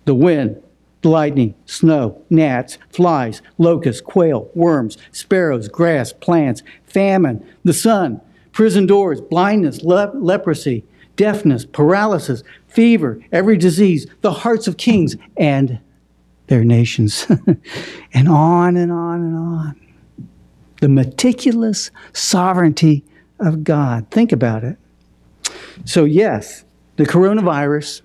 The 0.06 0.16
wind, 0.16 0.64
lightning, 1.04 1.56
snow, 1.66 2.22
gnats, 2.30 2.78
flies, 2.90 3.42
locusts, 3.58 4.02
quail, 4.02 4.50
worms, 4.54 4.98
sparrows, 5.12 5.68
grass, 5.68 6.14
plants, 6.14 6.64
famine, 6.86 7.46
the 7.64 7.74
sun, 7.74 8.22
prison 8.52 8.86
doors, 8.86 9.22
blindness, 9.22 9.84
le- 9.84 10.12
leprosy, 10.16 10.84
deafness, 11.16 11.66
paralysis, 11.66 12.44
fever, 12.68 13.20
every 13.32 13.58
disease, 13.58 14.08
the 14.22 14.32
hearts 14.32 14.68
of 14.68 14.78
kings, 14.78 15.16
and 15.36 15.80
their 16.48 16.64
nations, 16.64 17.28
and 18.14 18.28
on 18.28 18.78
and 18.78 18.92
on 18.92 19.22
and 19.22 19.36
on. 19.36 19.76
The 20.82 20.90
meticulous 20.90 21.92
sovereignty 22.14 23.04
of 23.40 23.64
God. 23.64 24.10
Think 24.12 24.32
about 24.32 24.64
it. 24.64 24.78
So, 25.86 26.06
yes, 26.06 26.66
the 26.96 27.06
coronavirus 27.06 28.02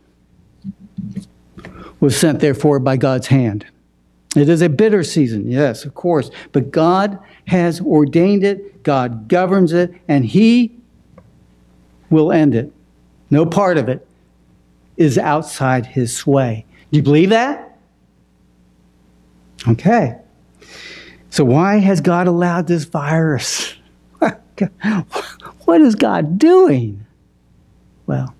was 2.02 2.16
sent, 2.16 2.40
therefore, 2.40 2.80
by 2.80 2.96
God's 2.96 3.28
hand. 3.28 3.64
It 4.34 4.48
is 4.48 4.60
a 4.60 4.68
bitter 4.68 5.04
season, 5.04 5.48
yes, 5.48 5.84
of 5.84 5.94
course, 5.94 6.32
but 6.50 6.72
God 6.72 7.16
has 7.46 7.80
ordained 7.80 8.42
it, 8.42 8.82
God 8.82 9.28
governs 9.28 9.72
it, 9.72 9.94
and 10.08 10.24
He 10.26 10.76
will 12.10 12.32
end 12.32 12.56
it. 12.56 12.72
No 13.30 13.46
part 13.46 13.78
of 13.78 13.88
it 13.88 14.04
is 14.96 15.16
outside 15.16 15.86
His 15.86 16.14
sway. 16.14 16.66
Do 16.90 16.96
you 16.96 17.04
believe 17.04 17.30
that? 17.30 17.78
Okay. 19.68 20.18
So, 21.30 21.44
why 21.44 21.78
has 21.78 22.00
God 22.00 22.26
allowed 22.26 22.66
this 22.66 22.82
virus? 22.82 23.76
what 24.18 25.80
is 25.80 25.94
God 25.94 26.36
doing? 26.36 27.06
Well, 28.06 28.34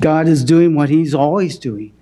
God 0.00 0.26
is 0.26 0.42
doing 0.42 0.74
what 0.74 0.88
He's 0.88 1.14
always 1.14 1.58
doing. 1.58 1.92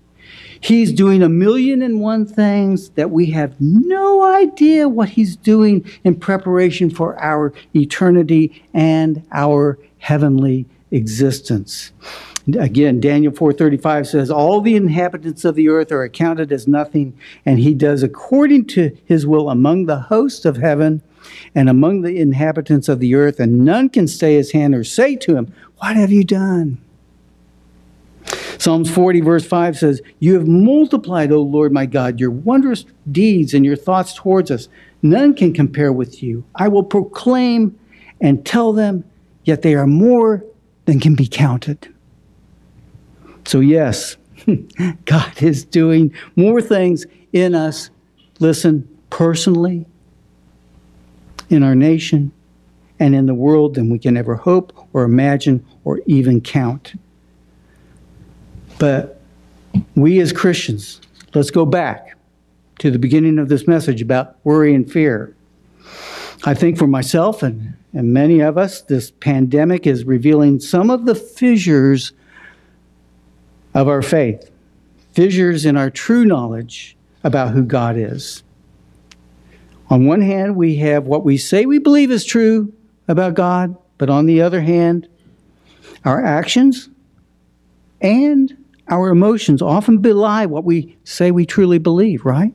He's 0.60 0.92
doing 0.92 1.22
a 1.22 1.28
million 1.28 1.80
and 1.80 2.00
one 2.00 2.26
things 2.26 2.90
that 2.90 3.10
we 3.10 3.26
have 3.30 3.54
no 3.58 4.22
idea 4.22 4.88
what 4.88 5.10
He's 5.10 5.34
doing 5.36 5.84
in 6.04 6.16
preparation 6.16 6.90
for 6.90 7.18
our 7.20 7.52
eternity 7.74 8.62
and 8.74 9.26
our 9.32 9.78
heavenly 9.98 10.66
existence. 10.90 11.92
Again, 12.58 13.00
Daniel 13.00 13.32
4:35 13.32 14.06
says 14.06 14.30
all 14.30 14.60
the 14.60 14.76
inhabitants 14.76 15.44
of 15.44 15.54
the 15.54 15.68
earth 15.68 15.92
are 15.92 16.02
accounted 16.02 16.52
as 16.52 16.66
nothing 16.66 17.14
and 17.44 17.58
he 17.58 17.74
does 17.74 18.02
according 18.02 18.64
to 18.66 18.96
his 19.04 19.26
will 19.26 19.50
among 19.50 19.86
the 19.86 20.00
hosts 20.00 20.44
of 20.44 20.56
heaven 20.56 21.02
and 21.54 21.68
among 21.68 22.00
the 22.00 22.18
inhabitants 22.18 22.88
of 22.88 22.98
the 22.98 23.14
earth 23.14 23.38
and 23.38 23.64
none 23.64 23.88
can 23.88 24.08
stay 24.08 24.34
his 24.34 24.52
hand 24.52 24.74
or 24.74 24.84
say 24.84 25.16
to 25.16 25.36
him, 25.36 25.48
"What 25.78 25.96
have 25.96 26.10
you 26.10 26.24
done?" 26.24 26.78
Psalms 28.59 28.90
40 28.90 29.20
verse 29.20 29.46
5 29.46 29.78
says, 29.78 30.02
"You 30.18 30.35
have 30.35 30.46
multiplied, 30.46 31.33
O 31.33 31.40
Lord 31.40 31.72
my 31.72 31.87
God, 31.87 32.20
your 32.20 32.30
wondrous 32.30 32.85
deeds 33.11 33.54
and 33.54 33.64
your 33.64 33.76
thoughts 33.76 34.14
towards 34.14 34.50
us. 34.50 34.68
None 35.02 35.35
can 35.35 35.52
compare 35.52 35.92
with 35.92 36.22
you. 36.22 36.44
I 36.54 36.68
will 36.68 36.83
proclaim 36.83 37.74
and 38.20 38.44
tell 38.44 38.72
them, 38.72 39.04
yet 39.44 39.62
they 39.62 39.74
are 39.74 39.87
more 39.87 40.44
than 40.85 41.00
can 41.00 41.14
be 41.14 41.26
counted." 41.26 41.88
So, 43.46 43.61
yes, 43.61 44.16
God 45.06 45.42
is 45.42 45.64
doing 45.64 46.12
more 46.37 46.61
things 46.61 47.06
in 47.33 47.54
us, 47.54 47.90
listen, 48.38 48.87
personally, 49.09 49.87
in 51.48 51.62
our 51.62 51.74
nation, 51.74 52.33
and 52.98 53.14
in 53.14 53.26
the 53.26 53.35
world 53.35 53.74
than 53.74 53.90
we 53.90 53.98
can 53.98 54.16
ever 54.16 54.37
hope 54.37 54.72
or 54.92 55.04
imagine 55.04 55.64
or 55.85 56.00
even 56.06 56.40
count. 56.40 56.94
But 58.80 59.20
we 59.94 60.20
as 60.20 60.32
Christians, 60.32 61.02
let's 61.34 61.50
go 61.50 61.66
back 61.66 62.16
to 62.78 62.90
the 62.90 62.98
beginning 62.98 63.38
of 63.38 63.50
this 63.50 63.68
message 63.68 64.00
about 64.00 64.36
worry 64.42 64.74
and 64.74 64.90
fear. 64.90 65.36
I 66.44 66.54
think 66.54 66.78
for 66.78 66.86
myself 66.86 67.42
and, 67.42 67.74
and 67.92 68.14
many 68.14 68.40
of 68.40 68.56
us, 68.56 68.80
this 68.80 69.10
pandemic 69.10 69.86
is 69.86 70.04
revealing 70.04 70.60
some 70.60 70.88
of 70.88 71.04
the 71.04 71.14
fissures 71.14 72.12
of 73.74 73.86
our 73.86 74.00
faith, 74.00 74.50
fissures 75.12 75.66
in 75.66 75.76
our 75.76 75.90
true 75.90 76.24
knowledge 76.24 76.96
about 77.22 77.50
who 77.50 77.62
God 77.62 77.98
is. 77.98 78.42
On 79.90 80.06
one 80.06 80.22
hand, 80.22 80.56
we 80.56 80.76
have 80.76 81.04
what 81.04 81.22
we 81.22 81.36
say 81.36 81.66
we 81.66 81.78
believe 81.78 82.10
is 82.10 82.24
true 82.24 82.72
about 83.08 83.34
God, 83.34 83.76
but 83.98 84.08
on 84.08 84.24
the 84.24 84.40
other 84.40 84.62
hand, 84.62 85.06
our 86.06 86.24
actions 86.24 86.88
and 88.00 88.56
our 88.90 89.09
emotions 89.09 89.62
often 89.62 89.98
belie 89.98 90.46
what 90.46 90.64
we 90.64 90.96
say 91.05 91.31
we 91.31 91.46
truly 91.46 91.79
believe, 91.79 92.24
right? 92.24 92.53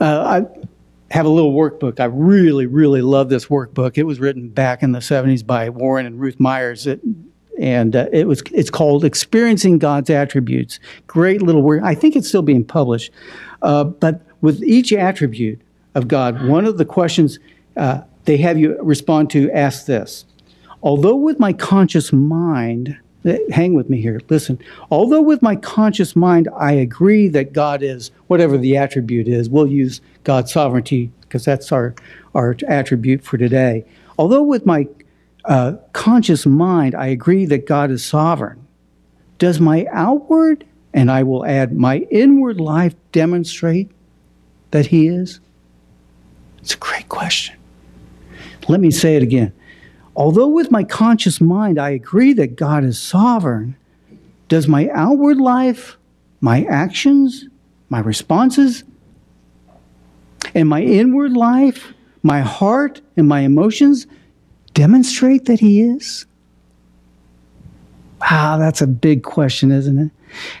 Uh, 0.00 0.42
I 0.42 0.68
have 1.14 1.24
a 1.24 1.28
little 1.28 1.54
workbook. 1.54 2.00
I 2.00 2.04
really, 2.04 2.66
really 2.66 3.00
love 3.00 3.28
this 3.28 3.46
workbook. 3.46 3.96
It 3.96 4.02
was 4.02 4.20
written 4.20 4.48
back 4.48 4.82
in 4.82 4.92
the 4.92 4.98
70s 4.98 5.46
by 5.46 5.70
Warren 5.70 6.04
and 6.04 6.20
Ruth 6.20 6.38
Myers. 6.38 6.86
It 6.86 7.00
and 7.58 7.96
uh, 7.96 8.06
it 8.12 8.28
was 8.28 8.42
it's 8.52 8.70
called 8.70 9.04
experiencing 9.04 9.78
god's 9.78 10.08
attributes 10.10 10.78
great 11.08 11.42
little 11.42 11.60
work 11.60 11.82
i 11.82 11.92
think 11.92 12.14
it's 12.14 12.28
still 12.28 12.40
being 12.40 12.64
published 12.64 13.10
uh, 13.62 13.82
but 13.82 14.22
with 14.42 14.62
each 14.62 14.92
attribute 14.92 15.60
of 15.96 16.06
god 16.06 16.46
one 16.46 16.64
of 16.64 16.78
the 16.78 16.84
questions 16.84 17.40
uh, 17.76 18.00
they 18.26 18.36
have 18.36 18.58
you 18.58 18.80
respond 18.80 19.28
to 19.28 19.50
ask 19.50 19.86
this 19.86 20.24
although 20.82 21.16
with 21.16 21.40
my 21.40 21.52
conscious 21.52 22.12
mind 22.12 22.96
hang 23.50 23.74
with 23.74 23.90
me 23.90 24.00
here 24.00 24.20
listen 24.28 24.58
although 24.90 25.20
with 25.20 25.42
my 25.42 25.56
conscious 25.56 26.14
mind 26.14 26.48
i 26.56 26.72
agree 26.72 27.28
that 27.28 27.52
god 27.52 27.82
is 27.82 28.10
whatever 28.28 28.56
the 28.56 28.76
attribute 28.76 29.26
is 29.26 29.50
we'll 29.50 29.66
use 29.66 30.00
god's 30.24 30.52
sovereignty 30.52 31.10
because 31.22 31.44
that's 31.44 31.72
our 31.72 31.94
our 32.34 32.56
attribute 32.68 33.22
for 33.22 33.36
today 33.36 33.84
although 34.18 34.42
with 34.42 34.64
my 34.64 34.86
uh, 35.48 35.72
conscious 35.94 36.44
mind, 36.46 36.94
I 36.94 37.06
agree 37.06 37.46
that 37.46 37.66
God 37.66 37.90
is 37.90 38.04
sovereign. 38.04 38.66
Does 39.38 39.58
my 39.58 39.86
outward, 39.90 40.64
and 40.92 41.10
I 41.10 41.22
will 41.22 41.44
add 41.46 41.72
my 41.72 41.98
inward 42.10 42.60
life, 42.60 42.94
demonstrate 43.12 43.90
that 44.70 44.86
He 44.86 45.08
is? 45.08 45.40
It's 46.58 46.74
a 46.74 46.78
great 46.78 47.08
question. 47.08 47.56
Let 48.68 48.80
me 48.80 48.90
say 48.90 49.16
it 49.16 49.22
again. 49.22 49.52
Although 50.18 50.48
with 50.48 50.72
my 50.72 50.82
conscious 50.82 51.40
mind 51.40 51.78
I 51.78 51.90
agree 51.90 52.32
that 52.32 52.56
God 52.56 52.82
is 52.82 52.98
sovereign, 52.98 53.76
does 54.48 54.66
my 54.66 54.90
outward 54.92 55.36
life, 55.36 55.96
my 56.40 56.64
actions, 56.64 57.44
my 57.88 58.00
responses, 58.00 58.82
and 60.56 60.68
my 60.68 60.82
inward 60.82 61.34
life, 61.34 61.94
my 62.24 62.40
heart 62.40 63.00
and 63.16 63.28
my 63.28 63.42
emotions, 63.42 64.08
demonstrate 64.74 65.44
that 65.44 65.60
he 65.60 65.82
is? 65.82 66.26
Wow, 68.20 68.58
that's 68.58 68.82
a 68.82 68.88
big 68.88 69.22
question, 69.22 69.70
isn't 69.70 69.98
it? 70.00 70.10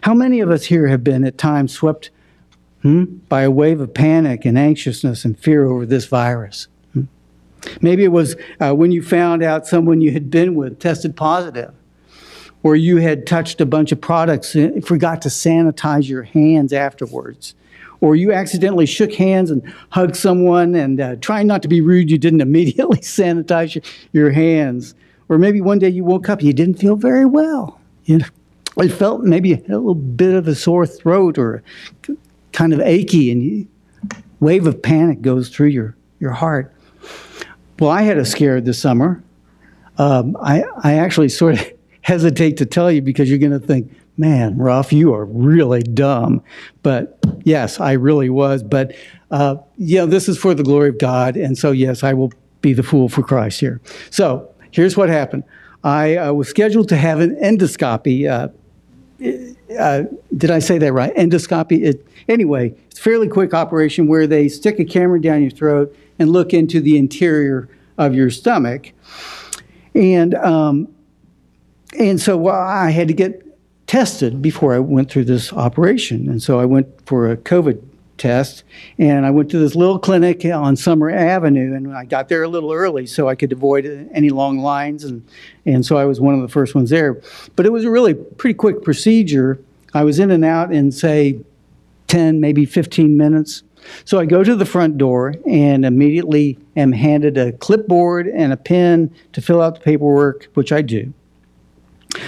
How 0.02 0.14
many 0.14 0.38
of 0.38 0.52
us 0.52 0.66
here 0.66 0.86
have 0.86 1.02
been 1.02 1.24
at 1.24 1.36
times 1.36 1.72
swept 1.72 2.10
hmm, 2.82 3.04
by 3.28 3.42
a 3.42 3.50
wave 3.50 3.80
of 3.80 3.92
panic 3.92 4.44
and 4.44 4.56
anxiousness 4.56 5.24
and 5.24 5.36
fear 5.36 5.66
over 5.66 5.84
this 5.84 6.06
virus. 6.06 6.68
Maybe 7.80 8.04
it 8.04 8.12
was 8.12 8.36
uh, 8.60 8.74
when 8.74 8.92
you 8.92 9.02
found 9.02 9.42
out 9.42 9.66
someone 9.66 10.00
you 10.00 10.12
had 10.12 10.30
been 10.30 10.54
with 10.54 10.78
tested 10.78 11.16
positive, 11.16 11.74
or 12.62 12.76
you 12.76 12.98
had 12.98 13.26
touched 13.26 13.60
a 13.60 13.66
bunch 13.66 13.92
of 13.92 14.00
products 14.00 14.54
and 14.54 14.84
forgot 14.86 15.22
to 15.22 15.28
sanitize 15.28 16.08
your 16.08 16.24
hands 16.24 16.72
afterwards, 16.72 17.54
or 18.00 18.16
you 18.16 18.32
accidentally 18.32 18.86
shook 18.86 19.12
hands 19.14 19.50
and 19.50 19.62
hugged 19.90 20.16
someone 20.16 20.74
and 20.74 21.00
uh, 21.00 21.16
trying 21.16 21.46
not 21.46 21.62
to 21.62 21.68
be 21.68 21.80
rude, 21.80 22.10
you 22.10 22.18
didn't 22.18 22.40
immediately 22.48 22.98
sanitize 22.98 23.74
your, 23.74 23.84
your 24.12 24.30
hands. 24.32 24.94
Or 25.28 25.38
maybe 25.38 25.60
one 25.60 25.78
day 25.78 25.90
you 25.90 26.04
woke 26.04 26.28
up 26.28 26.38
and 26.38 26.46
you 26.46 26.54
didn't 26.54 26.76
feel 26.76 26.96
very 26.96 27.26
well. 27.26 27.80
You 28.04 28.18
know, 28.18 28.26
it 28.78 28.88
felt 28.90 29.22
maybe 29.22 29.52
a 29.52 29.58
little 29.58 29.94
bit 29.94 30.34
of 30.34 30.48
a 30.48 30.54
sore 30.54 30.86
throat 30.86 31.36
or 31.36 31.62
kind 32.52 32.72
of 32.72 32.80
achy, 32.80 33.30
and 33.30 33.42
you, 33.42 33.68
wave 34.40 34.66
of 34.66 34.82
panic 34.82 35.20
goes 35.20 35.48
through 35.48 35.68
your, 35.68 35.96
your 36.20 36.32
heart. 36.32 36.72
Well, 37.78 37.90
I 37.90 38.02
had 38.02 38.18
a 38.18 38.24
scare 38.24 38.60
this 38.60 38.80
summer. 38.80 39.22
Um, 39.98 40.36
I, 40.40 40.64
I 40.82 40.94
actually 40.94 41.28
sort 41.28 41.60
of 41.60 41.72
hesitate 42.02 42.56
to 42.58 42.66
tell 42.66 42.90
you 42.90 43.02
because 43.02 43.28
you're 43.28 43.38
going 43.38 43.58
to 43.58 43.64
think, 43.64 43.92
man, 44.16 44.58
Ralph, 44.58 44.92
you 44.92 45.14
are 45.14 45.24
really 45.24 45.82
dumb. 45.82 46.42
But 46.82 47.18
yes, 47.44 47.80
I 47.80 47.92
really 47.92 48.30
was. 48.30 48.62
But 48.62 48.94
uh, 49.30 49.56
yeah, 49.76 50.06
this 50.06 50.28
is 50.28 50.38
for 50.38 50.54
the 50.54 50.62
glory 50.62 50.88
of 50.88 50.98
God. 50.98 51.36
And 51.36 51.56
so, 51.56 51.70
yes, 51.70 52.02
I 52.02 52.14
will 52.14 52.32
be 52.60 52.72
the 52.72 52.82
fool 52.82 53.08
for 53.08 53.22
Christ 53.22 53.60
here. 53.60 53.80
So 54.10 54.52
here's 54.70 54.96
what 54.96 55.08
happened. 55.08 55.44
I 55.84 56.16
uh, 56.16 56.32
was 56.32 56.48
scheduled 56.48 56.88
to 56.88 56.96
have 56.96 57.20
an 57.20 57.36
endoscopy. 57.36 58.28
Uh, 58.28 58.48
uh, 59.78 60.04
did 60.36 60.50
I 60.50 60.58
say 60.58 60.78
that 60.78 60.92
right? 60.92 61.14
Endoscopy. 61.14 61.84
It, 61.84 62.06
anyway, 62.28 62.74
it's 62.90 62.98
a 62.98 63.02
fairly 63.02 63.28
quick 63.28 63.54
operation 63.54 64.08
where 64.08 64.26
they 64.26 64.48
stick 64.48 64.80
a 64.80 64.84
camera 64.84 65.20
down 65.20 65.42
your 65.42 65.50
throat 65.50 65.94
and 66.18 66.30
look 66.30 66.52
into 66.52 66.80
the 66.80 66.96
interior 66.96 67.68
of 67.96 68.14
your 68.14 68.30
stomach. 68.30 68.92
And 69.94 70.34
um, 70.34 70.94
and 71.98 72.20
so 72.20 72.48
I 72.48 72.90
had 72.90 73.08
to 73.08 73.14
get 73.14 73.44
tested 73.86 74.42
before 74.42 74.74
I 74.74 74.78
went 74.78 75.10
through 75.10 75.24
this 75.24 75.52
operation. 75.52 76.28
And 76.28 76.42
so 76.42 76.60
I 76.60 76.66
went 76.66 76.86
for 77.06 77.30
a 77.30 77.36
COVID 77.36 77.82
test. 78.18 78.64
And 78.98 79.24
I 79.24 79.30
went 79.30 79.50
to 79.52 79.58
this 79.58 79.74
little 79.74 79.98
clinic 79.98 80.44
on 80.44 80.76
Summer 80.76 81.08
Avenue, 81.08 81.74
and 81.74 81.96
I 81.96 82.04
got 82.04 82.28
there 82.28 82.42
a 82.42 82.48
little 82.48 82.72
early 82.72 83.06
so 83.06 83.28
I 83.28 83.34
could 83.34 83.52
avoid 83.52 83.86
any 84.12 84.30
long 84.30 84.58
lines. 84.58 85.04
And, 85.04 85.26
and 85.64 85.86
so 85.86 85.96
I 85.96 86.04
was 86.04 86.20
one 86.20 86.34
of 86.34 86.42
the 86.42 86.48
first 86.48 86.74
ones 86.74 86.90
there. 86.90 87.20
But 87.56 87.64
it 87.64 87.70
was 87.70 87.84
a 87.84 87.90
really 87.90 88.14
pretty 88.14 88.54
quick 88.54 88.82
procedure. 88.82 89.58
I 89.94 90.04
was 90.04 90.18
in 90.18 90.30
and 90.30 90.44
out 90.44 90.72
in, 90.72 90.92
say, 90.92 91.40
10, 92.08 92.40
maybe 92.40 92.66
15 92.66 93.16
minutes. 93.16 93.62
So 94.04 94.18
I 94.18 94.26
go 94.26 94.42
to 94.44 94.56
the 94.56 94.64
front 94.64 94.98
door 94.98 95.34
and 95.46 95.84
immediately 95.84 96.58
am 96.76 96.92
handed 96.92 97.36
a 97.36 97.52
clipboard 97.52 98.26
and 98.26 98.52
a 98.52 98.56
pen 98.56 99.14
to 99.32 99.40
fill 99.40 99.60
out 99.60 99.74
the 99.74 99.80
paperwork, 99.80 100.48
which 100.54 100.72
I 100.72 100.82
do. 100.82 101.12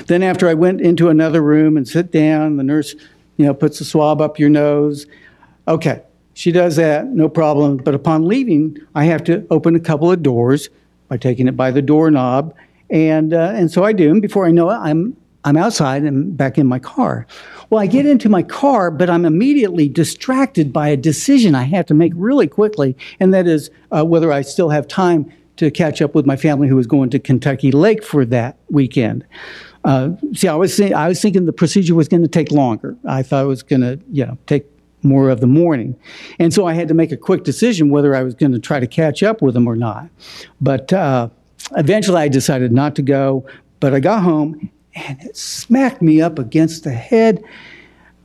Then 0.06 0.22
after 0.22 0.48
I 0.48 0.54
went 0.54 0.80
into 0.80 1.08
another 1.08 1.42
room 1.42 1.76
and 1.76 1.88
sit 1.88 2.12
down, 2.12 2.56
the 2.56 2.62
nurse, 2.62 2.94
you 3.36 3.46
know, 3.46 3.54
puts 3.54 3.80
a 3.80 3.84
swab 3.84 4.20
up 4.20 4.38
your 4.38 4.50
nose 4.50 5.06
Okay, 5.70 6.02
she 6.34 6.50
does 6.50 6.74
that, 6.76 7.06
no 7.06 7.28
problem. 7.28 7.76
But 7.76 7.94
upon 7.94 8.26
leaving, 8.26 8.76
I 8.94 9.04
have 9.04 9.22
to 9.24 9.46
open 9.50 9.76
a 9.76 9.80
couple 9.80 10.10
of 10.10 10.20
doors 10.20 10.68
by 11.06 11.16
taking 11.16 11.46
it 11.46 11.56
by 11.56 11.70
the 11.70 11.80
doorknob. 11.80 12.54
And, 12.90 13.32
uh, 13.32 13.52
and 13.54 13.70
so 13.70 13.84
I 13.84 13.92
do. 13.92 14.10
And 14.10 14.20
before 14.20 14.46
I 14.46 14.50
know 14.50 14.68
it, 14.70 14.74
I'm, 14.74 15.16
I'm 15.44 15.56
outside 15.56 16.02
and 16.02 16.36
back 16.36 16.58
in 16.58 16.66
my 16.66 16.78
car. 16.78 17.26
Well, 17.70 17.80
I 17.80 17.86
get 17.86 18.04
into 18.04 18.28
my 18.28 18.42
car, 18.42 18.90
but 18.90 19.08
I'm 19.08 19.24
immediately 19.24 19.88
distracted 19.88 20.72
by 20.72 20.88
a 20.88 20.96
decision 20.96 21.54
I 21.54 21.62
have 21.64 21.86
to 21.86 21.94
make 21.94 22.12
really 22.14 22.46
quickly, 22.46 22.96
and 23.20 23.32
that 23.32 23.46
is 23.46 23.70
uh, 23.90 24.04
whether 24.04 24.32
I 24.32 24.42
still 24.42 24.70
have 24.70 24.86
time 24.88 25.32
to 25.56 25.70
catch 25.70 26.00
up 26.02 26.14
with 26.14 26.26
my 26.26 26.36
family 26.36 26.68
who 26.68 26.76
was 26.76 26.86
going 26.86 27.10
to 27.10 27.18
Kentucky 27.18 27.70
Lake 27.70 28.02
for 28.02 28.24
that 28.26 28.56
weekend. 28.70 29.24
Uh, 29.84 30.10
see, 30.32 30.48
I 30.48 30.54
was, 30.54 30.80
I 30.80 31.08
was 31.08 31.20
thinking 31.20 31.46
the 31.46 31.52
procedure 31.52 31.94
was 31.94 32.08
going 32.08 32.22
to 32.22 32.28
take 32.28 32.50
longer. 32.50 32.96
I 33.06 33.22
thought 33.22 33.44
it 33.44 33.48
was 33.48 33.62
going 33.62 33.82
to, 33.82 33.98
you 34.10 34.26
know, 34.26 34.38
take 34.46 34.66
more 35.02 35.30
of 35.30 35.40
the 35.40 35.46
morning. 35.46 35.96
And 36.38 36.52
so 36.52 36.66
I 36.66 36.74
had 36.74 36.88
to 36.88 36.94
make 36.94 37.12
a 37.12 37.16
quick 37.16 37.44
decision 37.44 37.88
whether 37.88 38.14
I 38.14 38.22
was 38.22 38.34
going 38.34 38.52
to 38.52 38.58
try 38.58 38.80
to 38.80 38.86
catch 38.86 39.22
up 39.22 39.40
with 39.40 39.54
them 39.54 39.66
or 39.66 39.76
not. 39.76 40.08
But 40.60 40.92
uh, 40.92 41.28
eventually 41.76 42.20
I 42.20 42.28
decided 42.28 42.72
not 42.72 42.94
to 42.96 43.02
go. 43.02 43.46
But 43.80 43.94
I 43.94 44.00
got 44.00 44.22
home 44.22 44.70
and 44.94 45.20
it 45.22 45.36
smacked 45.36 46.02
me 46.02 46.20
up 46.20 46.38
against 46.38 46.84
the 46.84 46.92
head. 46.92 47.42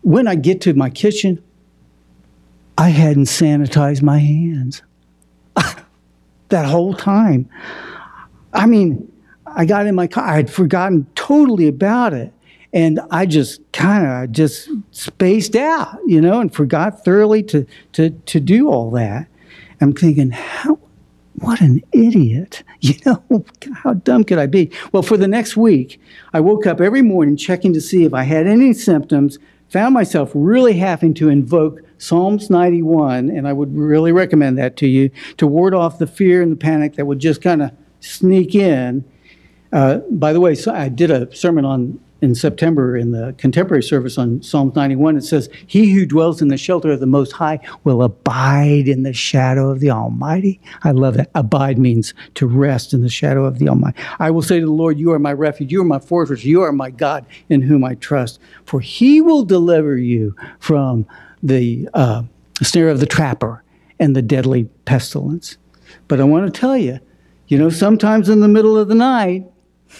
When 0.01 0.27
I 0.27 0.35
get 0.35 0.61
to 0.61 0.73
my 0.73 0.89
kitchen, 0.89 1.43
I 2.77 2.89
hadn't 2.89 3.25
sanitized 3.25 4.01
my 4.01 4.19
hands 4.19 4.81
that 6.49 6.65
whole 6.65 6.93
time. 6.93 7.49
I 8.53 8.65
mean, 8.65 9.11
I 9.45 9.65
got 9.65 9.85
in 9.85 9.95
my 9.95 10.07
car, 10.07 10.25
I 10.25 10.35
had 10.35 10.49
forgotten 10.49 11.07
totally 11.15 11.67
about 11.67 12.13
it. 12.13 12.33
And 12.73 12.99
I 13.09 13.25
just 13.25 13.61
kind 13.71 14.05
of 14.05 14.33
just 14.33 14.69
spaced 14.91 15.55
out, 15.55 15.97
you 16.05 16.19
know, 16.19 16.41
and 16.41 16.53
forgot 16.53 17.05
thoroughly 17.05 17.41
to, 17.43 17.65
to, 17.93 18.09
to 18.09 18.39
do 18.41 18.69
all 18.69 18.91
that. 18.91 19.27
I'm 19.79 19.93
thinking, 19.93 20.31
how, 20.31 20.77
what 21.39 21.61
an 21.61 21.81
idiot. 21.91 22.63
You 22.81 22.93
know, 23.03 23.43
how 23.73 23.93
dumb 23.93 24.25
could 24.25 24.37
I 24.37 24.45
be? 24.45 24.69
Well, 24.91 25.01
for 25.01 25.17
the 25.17 25.27
next 25.27 25.57
week, 25.57 25.99
I 26.33 26.39
woke 26.39 26.67
up 26.67 26.79
every 26.79 27.01
morning 27.01 27.35
checking 27.35 27.73
to 27.73 27.81
see 27.81 28.03
if 28.03 28.13
I 28.13 28.21
had 28.21 28.45
any 28.45 28.73
symptoms, 28.73 29.39
found 29.69 29.95
myself 29.95 30.31
really 30.35 30.73
having 30.73 31.15
to 31.15 31.29
invoke 31.29 31.81
Psalms 31.97 32.51
91, 32.51 33.31
and 33.31 33.47
I 33.47 33.53
would 33.53 33.75
really 33.75 34.11
recommend 34.11 34.59
that 34.59 34.77
to 34.77 34.87
you 34.87 35.09
to 35.37 35.47
ward 35.47 35.73
off 35.73 35.97
the 35.97 36.05
fear 36.05 36.43
and 36.43 36.51
the 36.51 36.57
panic 36.57 36.93
that 36.95 37.07
would 37.07 37.17
just 37.17 37.41
kind 37.41 37.63
of 37.63 37.71
sneak 38.01 38.53
in. 38.53 39.03
Uh, 39.73 39.97
by 40.11 40.31
the 40.31 40.39
way, 40.39 40.53
so 40.53 40.71
I 40.75 40.89
did 40.89 41.09
a 41.09 41.33
sermon 41.35 41.65
on 41.65 41.99
in 42.25 42.33
September 42.33 42.97
in 42.97 43.11
the 43.11 43.35
contemporary 43.37 43.83
service 43.83 44.17
on 44.17 44.41
Psalm 44.41 44.73
91, 44.75 45.15
it 45.15 45.21
says, 45.21 45.47
He 45.67 45.93
who 45.93 46.07
dwells 46.07 46.41
in 46.41 46.47
the 46.47 46.57
shelter 46.57 46.91
of 46.91 46.99
the 46.99 47.05
Most 47.05 47.33
High 47.33 47.59
will 47.83 48.01
abide 48.01 48.87
in 48.87 49.03
the 49.03 49.13
shadow 49.13 49.69
of 49.69 49.79
the 49.79 49.91
Almighty. 49.91 50.59
I 50.83 50.91
love 50.91 51.13
that. 51.17 51.29
Abide 51.35 51.77
means 51.77 52.15
to 52.33 52.47
rest 52.47 52.93
in 52.93 53.01
the 53.01 53.09
shadow 53.09 53.45
of 53.45 53.59
the 53.59 53.69
Almighty. 53.69 54.01
I 54.17 54.31
will 54.31 54.41
say 54.41 54.59
to 54.59 54.65
the 54.65 54.71
Lord, 54.71 54.97
You 54.97 55.11
are 55.11 55.19
my 55.19 55.33
refuge, 55.33 55.71
you 55.71 55.81
are 55.81 55.85
my 55.85 55.99
fortress, 55.99 56.43
you 56.43 56.63
are 56.63 56.71
my 56.71 56.89
God 56.89 57.27
in 57.47 57.61
whom 57.61 57.83
I 57.83 57.93
trust. 57.93 58.39
For 58.65 58.79
he 58.79 59.21
will 59.21 59.45
deliver 59.45 59.95
you 59.95 60.35
from 60.59 61.05
the 61.43 61.87
uh, 61.93 62.23
snare 62.63 62.89
of 62.89 62.99
the 62.99 63.05
trapper 63.05 63.63
and 63.99 64.15
the 64.15 64.23
deadly 64.23 64.63
pestilence. 64.85 65.57
But 66.07 66.19
I 66.19 66.23
want 66.23 66.51
to 66.51 66.59
tell 66.59 66.75
you, 66.75 66.99
you 67.47 67.59
know, 67.59 67.69
sometimes 67.69 68.29
in 68.29 68.39
the 68.39 68.47
middle 68.47 68.77
of 68.77 68.87
the 68.87 68.95
night, 68.95 69.45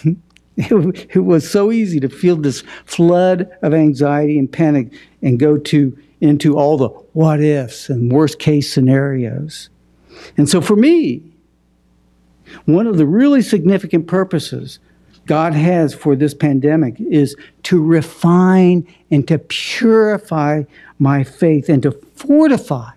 It, 1.14 1.24
was 1.24 1.48
so 1.48 1.70
easy 1.70 2.00
to 2.00 2.08
feel 2.08 2.36
this 2.36 2.62
flood 2.86 3.50
of 3.60 3.74
anxiety 3.74 4.38
and 4.38 4.50
panic 4.50 4.90
and 5.20 5.38
go 5.38 5.58
to 5.58 5.96
into 6.22 6.56
all 6.56 6.78
the 6.78 6.88
what 6.88 7.40
ifs 7.40 7.90
and 7.90 8.10
worst 8.10 8.38
case 8.38 8.72
scenarios. 8.72 9.68
And 10.38 10.48
so 10.48 10.62
for 10.62 10.74
me, 10.74 11.22
one 12.64 12.86
of 12.86 12.96
the 12.96 13.06
really 13.06 13.42
significant 13.42 14.06
purposes 14.06 14.78
God 15.26 15.52
has 15.52 15.92
for 15.92 16.14
this 16.16 16.34
pandemic 16.34 16.98
is 17.00 17.36
to 17.64 17.82
refine 17.82 18.86
and 19.10 19.26
to 19.28 19.38
purify 19.38 20.62
my 20.98 21.24
faith 21.24 21.68
and 21.68 21.82
to 21.82 21.90
fortify, 22.14 22.90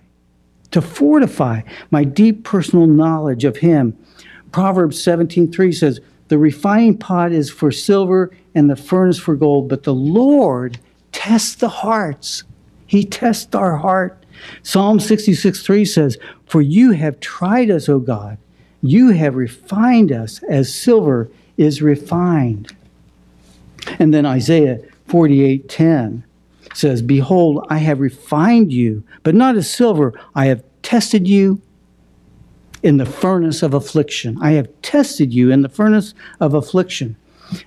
to 0.71 0.81
fortify 0.81 1.61
my 1.91 2.03
deep 2.03 2.43
personal 2.43 2.87
knowledge 2.87 3.43
of 3.43 3.57
Him. 3.57 3.97
Proverbs 4.51 5.03
17:3 5.03 5.73
says, 5.73 5.99
the 6.29 6.37
refining 6.37 6.97
pot 6.97 7.31
is 7.31 7.49
for 7.49 7.71
silver 7.71 8.31
and 8.55 8.69
the 8.69 8.75
furnace 8.75 9.19
for 9.19 9.35
gold, 9.35 9.67
but 9.67 9.83
the 9.83 9.93
Lord 9.93 10.79
tests 11.11 11.55
the 11.55 11.69
hearts. 11.69 12.43
He 12.85 13.03
tests 13.03 13.53
our 13.53 13.77
heart. 13.77 14.23
Psalm 14.63 14.99
66 14.99 15.61
3 15.63 15.85
says, 15.85 16.17
For 16.45 16.61
you 16.61 16.91
have 16.91 17.19
tried 17.19 17.69
us, 17.69 17.89
O 17.89 17.99
God. 17.99 18.37
You 18.81 19.09
have 19.09 19.35
refined 19.35 20.11
us 20.11 20.41
as 20.43 20.73
silver 20.73 21.29
is 21.57 21.81
refined. 21.81 22.75
And 23.97 24.13
then 24.13 24.25
Isaiah 24.25 24.79
48 25.07 25.67
10 25.67 26.23
says, 26.75 27.01
Behold, 27.01 27.65
I 27.69 27.79
have 27.79 27.99
refined 27.99 28.71
you, 28.71 29.03
but 29.23 29.35
not 29.35 29.57
as 29.57 29.69
silver. 29.69 30.13
I 30.35 30.45
have 30.45 30.63
tested 30.83 31.27
you 31.27 31.61
in 32.83 32.97
the 32.97 33.05
furnace 33.05 33.63
of 33.63 33.73
affliction. 33.73 34.37
I 34.41 34.51
have 34.51 34.69
tested 34.81 35.33
you 35.33 35.51
in 35.51 35.61
the 35.61 35.69
furnace 35.69 36.13
of 36.39 36.53
affliction. 36.53 37.15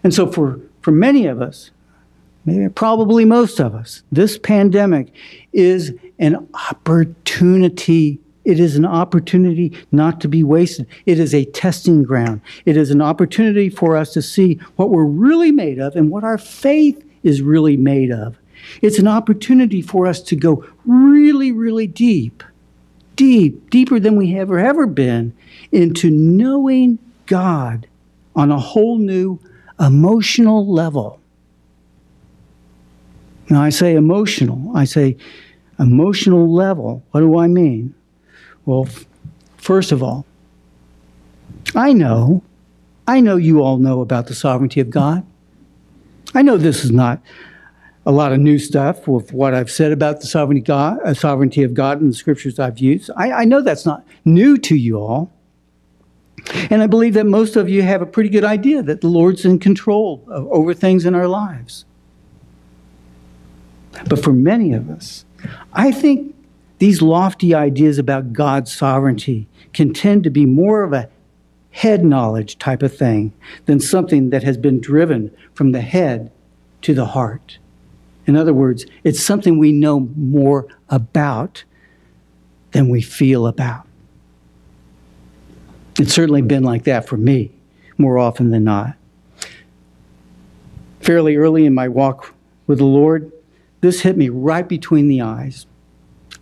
And 0.02 0.14
so, 0.14 0.30
for, 0.30 0.60
for 0.80 0.90
many 0.92 1.26
of 1.26 1.42
us, 1.42 1.70
maybe 2.44 2.68
probably 2.68 3.24
most 3.24 3.60
of 3.60 3.74
us, 3.74 4.02
this 4.12 4.38
pandemic 4.38 5.12
is 5.52 5.92
an 6.18 6.48
opportunity. 6.70 8.20
It 8.44 8.58
is 8.58 8.76
an 8.76 8.84
opportunity 8.84 9.76
not 9.92 10.20
to 10.22 10.28
be 10.28 10.42
wasted. 10.42 10.86
It 11.06 11.18
is 11.18 11.34
a 11.34 11.44
testing 11.46 12.02
ground. 12.02 12.40
It 12.64 12.76
is 12.76 12.90
an 12.90 13.00
opportunity 13.00 13.68
for 13.68 13.96
us 13.96 14.12
to 14.14 14.22
see 14.22 14.54
what 14.76 14.90
we're 14.90 15.04
really 15.04 15.52
made 15.52 15.78
of 15.78 15.94
and 15.94 16.10
what 16.10 16.24
our 16.24 16.38
faith 16.38 17.04
is 17.22 17.42
really 17.42 17.76
made 17.76 18.10
of. 18.10 18.36
It's 18.80 18.98
an 18.98 19.08
opportunity 19.08 19.82
for 19.82 20.06
us 20.06 20.20
to 20.22 20.36
go 20.36 20.64
really, 20.86 21.52
really 21.52 21.86
deep, 21.86 22.42
deep, 23.16 23.70
deeper 23.70 24.00
than 24.00 24.16
we 24.16 24.32
have 24.32 24.50
ever 24.50 24.86
been 24.86 25.34
into 25.70 26.10
knowing 26.10 26.98
God 27.26 27.86
on 28.34 28.50
a 28.50 28.58
whole 28.58 28.98
new 28.98 29.38
emotional 29.78 30.70
level. 30.70 31.20
Now, 33.48 33.62
I 33.62 33.70
say 33.70 33.94
emotional, 33.94 34.74
I 34.76 34.84
say 34.84 35.16
emotional 35.78 36.52
level. 36.52 37.02
What 37.10 37.20
do 37.20 37.38
I 37.38 37.48
mean? 37.48 37.94
Well, 38.64 38.86
f- 38.86 39.06
first 39.56 39.92
of 39.92 40.02
all, 40.02 40.24
I 41.74 41.92
know, 41.92 42.42
I 43.06 43.20
know 43.20 43.36
you 43.36 43.62
all 43.62 43.78
know 43.78 44.00
about 44.00 44.26
the 44.26 44.34
sovereignty 44.34 44.80
of 44.80 44.90
God. 44.90 45.26
I 46.34 46.42
know 46.42 46.56
this 46.56 46.84
is 46.84 46.90
not 46.90 47.20
a 48.04 48.12
lot 48.12 48.32
of 48.32 48.40
new 48.40 48.58
stuff 48.58 49.06
with 49.06 49.32
what 49.32 49.54
I've 49.54 49.70
said 49.70 49.92
about 49.92 50.20
the 50.20 50.26
sovereignty, 50.26 50.62
God, 50.62 50.98
uh, 51.04 51.14
sovereignty 51.14 51.62
of 51.62 51.74
God 51.74 52.00
and 52.00 52.10
the 52.10 52.16
scriptures 52.16 52.58
I've 52.58 52.78
used. 52.78 53.10
I, 53.16 53.32
I 53.32 53.44
know 53.44 53.60
that's 53.60 53.86
not 53.86 54.04
new 54.24 54.56
to 54.58 54.74
you 54.74 54.98
all. 54.98 55.32
And 56.70 56.82
I 56.82 56.88
believe 56.88 57.14
that 57.14 57.26
most 57.26 57.54
of 57.54 57.68
you 57.68 57.82
have 57.82 58.02
a 58.02 58.06
pretty 58.06 58.28
good 58.28 58.44
idea 58.44 58.82
that 58.82 59.00
the 59.00 59.08
Lord's 59.08 59.44
in 59.44 59.60
control 59.60 60.24
of, 60.26 60.46
over 60.48 60.74
things 60.74 61.06
in 61.06 61.14
our 61.14 61.28
lives. 61.28 61.84
But 64.08 64.22
for 64.22 64.32
many 64.32 64.72
of 64.72 64.90
us, 64.90 65.24
I 65.72 65.92
think 65.92 66.34
these 66.78 67.00
lofty 67.00 67.54
ideas 67.54 67.98
about 67.98 68.32
God's 68.32 68.72
sovereignty 68.72 69.46
can 69.72 69.92
tend 69.92 70.24
to 70.24 70.30
be 70.30 70.46
more 70.46 70.82
of 70.82 70.92
a 70.92 71.08
head 71.70 72.04
knowledge 72.04 72.58
type 72.58 72.82
of 72.82 72.96
thing 72.96 73.32
than 73.66 73.78
something 73.78 74.30
that 74.30 74.42
has 74.42 74.56
been 74.56 74.80
driven 74.80 75.34
from 75.54 75.70
the 75.70 75.80
head 75.80 76.32
to 76.82 76.94
the 76.94 77.06
heart. 77.06 77.58
In 78.26 78.36
other 78.36 78.54
words, 78.54 78.86
it's 79.04 79.22
something 79.22 79.58
we 79.58 79.72
know 79.72 80.00
more 80.16 80.66
about 80.88 81.64
than 82.72 82.88
we 82.88 83.02
feel 83.02 83.46
about. 83.46 83.86
It's 85.98 86.14
certainly 86.14 86.42
been 86.42 86.62
like 86.62 86.84
that 86.84 87.06
for 87.06 87.16
me 87.16 87.52
more 87.98 88.18
often 88.18 88.50
than 88.50 88.64
not. 88.64 88.94
Fairly 91.00 91.36
early 91.36 91.66
in 91.66 91.74
my 91.74 91.88
walk 91.88 92.32
with 92.66 92.78
the 92.78 92.84
Lord, 92.84 93.30
this 93.80 94.00
hit 94.00 94.16
me 94.16 94.28
right 94.28 94.66
between 94.66 95.08
the 95.08 95.20
eyes. 95.20 95.66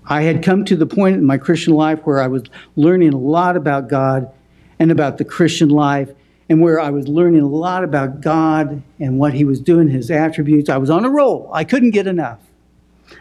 I 0.07 0.23
had 0.23 0.43
come 0.43 0.65
to 0.67 0.77
the 0.77 0.87
point 0.87 1.17
in 1.17 1.25
my 1.25 1.39
Christian 1.39 1.75
life 1.75 2.01
where 2.01 2.21
I 2.21 2.27
was 2.27 2.43
learning 2.77 3.15
a 3.15 3.19
lot 3.19 3.57
about 3.57 3.89
God 3.89 4.31
and 4.79 4.91
about 4.91 5.19
the 5.19 5.25
Christian 5.25 5.69
life, 5.69 6.11
and 6.51 6.61
where 6.61 6.81
I 6.81 6.91
was 6.91 7.07
learning 7.07 7.43
a 7.43 7.47
lot 7.47 7.85
about 7.85 8.21
God 8.21 8.83
and 8.99 9.19
what 9.19 9.33
He 9.33 9.45
was 9.45 9.61
doing, 9.61 9.89
His 9.89 10.11
attributes. 10.11 10.69
I 10.69 10.77
was 10.77 10.91
on 10.91 11.05
a 11.05 11.09
roll. 11.09 11.49
I 11.55 11.63
couldn't 11.63 11.93
get 11.93 12.09
enough. 12.09 12.41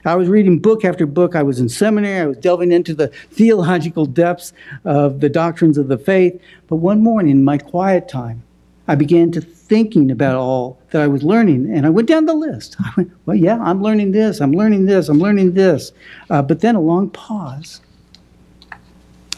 I 0.03 0.15
was 0.15 0.27
reading 0.27 0.59
book 0.59 0.83
after 0.83 1.05
book. 1.05 1.35
I 1.35 1.43
was 1.43 1.59
in 1.59 1.69
seminary. 1.69 2.21
I 2.21 2.25
was 2.25 2.37
delving 2.37 2.71
into 2.71 2.93
the 2.93 3.09
theological 3.31 4.07
depths 4.07 4.51
of 4.83 5.19
the 5.19 5.29
doctrines 5.29 5.77
of 5.77 5.87
the 5.87 5.97
faith. 5.97 6.41
But 6.67 6.77
one 6.77 7.01
morning, 7.01 7.31
in 7.31 7.43
my 7.43 7.59
quiet 7.59 8.09
time, 8.09 8.41
I 8.87 8.95
began 8.95 9.31
to 9.33 9.41
thinking 9.41 10.09
about 10.09 10.35
all 10.35 10.79
that 10.89 11.03
I 11.03 11.07
was 11.07 11.21
learning, 11.21 11.71
and 11.71 11.85
I 11.85 11.91
went 11.91 12.07
down 12.07 12.25
the 12.25 12.33
list. 12.33 12.75
I 12.79 12.91
went, 12.97 13.11
well, 13.27 13.37
yeah, 13.37 13.59
I'm 13.61 13.83
learning 13.83 14.11
this, 14.11 14.41
I'm 14.41 14.53
learning 14.53 14.87
this, 14.87 15.07
I'm 15.07 15.19
learning 15.19 15.53
this. 15.53 15.91
Uh, 16.31 16.41
but 16.41 16.61
then 16.61 16.75
a 16.75 16.81
long 16.81 17.11
pause. 17.11 17.81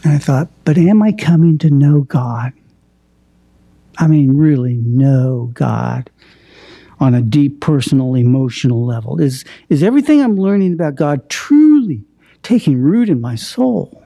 And 0.02 0.14
I 0.14 0.18
thought, 0.18 0.48
but 0.64 0.78
am 0.78 1.02
I 1.02 1.12
coming 1.12 1.58
to 1.58 1.68
know 1.68 2.00
God? 2.00 2.54
I 3.98 4.06
mean, 4.06 4.36
really 4.36 4.74
know 4.74 5.50
God 5.54 6.10
on 7.02 7.14
a 7.14 7.20
deep 7.20 7.60
personal 7.60 8.14
emotional 8.14 8.86
level? 8.86 9.20
Is, 9.20 9.44
is 9.68 9.82
everything 9.82 10.22
I'm 10.22 10.36
learning 10.36 10.72
about 10.72 10.94
God 10.94 11.28
truly 11.28 12.04
taking 12.42 12.80
root 12.80 13.08
in 13.08 13.20
my 13.20 13.34
soul? 13.34 14.04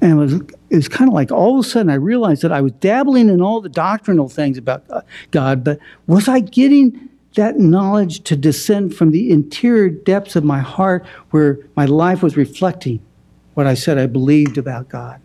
And 0.00 0.12
it 0.12 0.14
was, 0.14 0.34
it 0.70 0.76
was 0.76 0.88
kind 0.88 1.08
of 1.08 1.14
like 1.14 1.32
all 1.32 1.58
of 1.58 1.66
a 1.66 1.68
sudden 1.68 1.90
I 1.90 1.94
realized 1.94 2.42
that 2.42 2.52
I 2.52 2.60
was 2.60 2.70
dabbling 2.72 3.28
in 3.28 3.42
all 3.42 3.60
the 3.60 3.68
doctrinal 3.68 4.28
things 4.28 4.56
about 4.56 4.84
God, 5.32 5.64
but 5.64 5.80
was 6.06 6.28
I 6.28 6.38
getting 6.38 7.08
that 7.34 7.58
knowledge 7.58 8.22
to 8.24 8.36
descend 8.36 8.94
from 8.94 9.10
the 9.10 9.30
interior 9.32 9.88
depths 9.88 10.36
of 10.36 10.44
my 10.44 10.60
heart 10.60 11.04
where 11.30 11.58
my 11.74 11.84
life 11.84 12.22
was 12.22 12.36
reflecting 12.36 13.00
what 13.54 13.66
I 13.66 13.74
said 13.74 13.98
I 13.98 14.06
believed 14.06 14.56
about 14.56 14.88
God? 14.88 15.20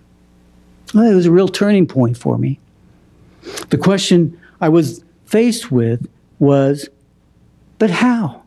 Well, 0.94 1.10
it 1.10 1.14
was 1.14 1.28
a 1.28 1.32
real 1.32 1.48
turning 1.48 1.86
point 1.86 2.18
for 2.18 2.40
me. 2.40 2.60
The 3.70 3.78
question 3.78 4.40
I 4.62 4.70
was 4.70 5.04
faced 5.26 5.72
with 5.72 6.08
was, 6.40 6.90
but 7.80 7.90
how? 7.90 8.44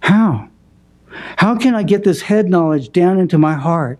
How? 0.00 0.48
How 1.36 1.56
can 1.56 1.74
I 1.74 1.82
get 1.82 2.04
this 2.04 2.22
head 2.22 2.48
knowledge 2.48 2.92
down 2.92 3.18
into 3.18 3.38
my 3.38 3.54
heart? 3.54 3.98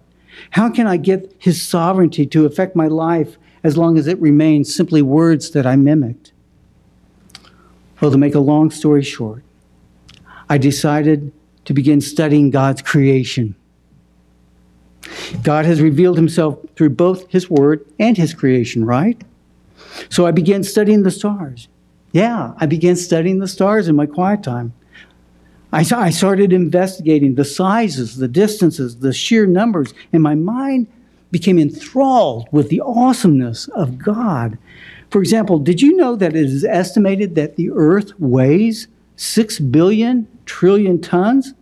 How 0.51 0.71
can 0.71 0.87
I 0.87 0.97
get 0.97 1.35
his 1.39 1.63
sovereignty 1.63 2.27
to 2.27 2.47
affect 2.47 2.77
my 2.77 2.89
life 2.89 3.37
as 3.63 3.77
long 3.77 3.99
as 3.99 4.07
it 4.07 4.21
remains 4.21 4.75
simply 4.75 5.03
words 5.03 5.51
that 5.51 5.67
I 5.67 5.77
mimicked? 5.77 6.33
Well, 8.01 8.11
to 8.11 8.19
make 8.19 8.35
a 8.35 8.41
long 8.41 8.71
story 8.71 9.03
short, 9.03 9.43
I 10.49 10.59
decided 10.59 11.33
to 11.65 11.73
begin 11.73 12.01
studying 12.01 12.51
God's 12.51 12.83
creation. 12.83 13.55
God 15.43 15.65
has 15.65 15.81
revealed 15.81 16.17
himself 16.17 16.59
through 16.77 16.91
both 16.91 17.31
his 17.31 17.51
word 17.51 17.85
and 17.99 18.17
his 18.17 18.35
creation, 18.35 18.85
right? 18.85 19.21
So 20.09 20.27
I 20.27 20.31
began 20.31 20.63
studying 20.63 21.03
the 21.03 21.11
stars. 21.11 21.69
Yeah, 22.13 22.55
I 22.59 22.67
began 22.67 22.97
studying 22.97 23.39
the 23.39 23.49
stars 23.49 23.89
in 23.89 23.97
my 23.97 24.07
quiet 24.07 24.43
time. 24.43 24.73
I, 25.73 25.85
I 25.95 26.11
started 26.11 26.53
investigating 26.53 27.35
the 27.35 27.45
sizes, 27.45 28.17
the 28.17 28.29
distances, 28.29 28.99
the 28.99 29.13
sheer 29.13 29.47
numbers, 29.47 29.93
and 30.13 30.23
my 30.23 30.35
mind 30.35 30.87
became 31.31 31.59
enthralled 31.59 32.49
with 32.53 32.69
the 32.69 32.81
awesomeness 32.81 33.69
of 33.69 33.99
God. 33.99 34.57
For 35.11 35.21
example, 35.21 35.59
did 35.59 35.83
you 35.83 35.97
know 35.97 36.17
that 36.17 36.35
it 36.35 36.47
is 36.47 36.65
estimated 36.65 37.35
that 37.35 37.57
the 37.57 37.71
Earth 37.71 38.13
weighs 38.19 38.89
6 39.17 39.59
billion 39.59 40.29
trillion 40.47 41.01
tons? 41.01 41.53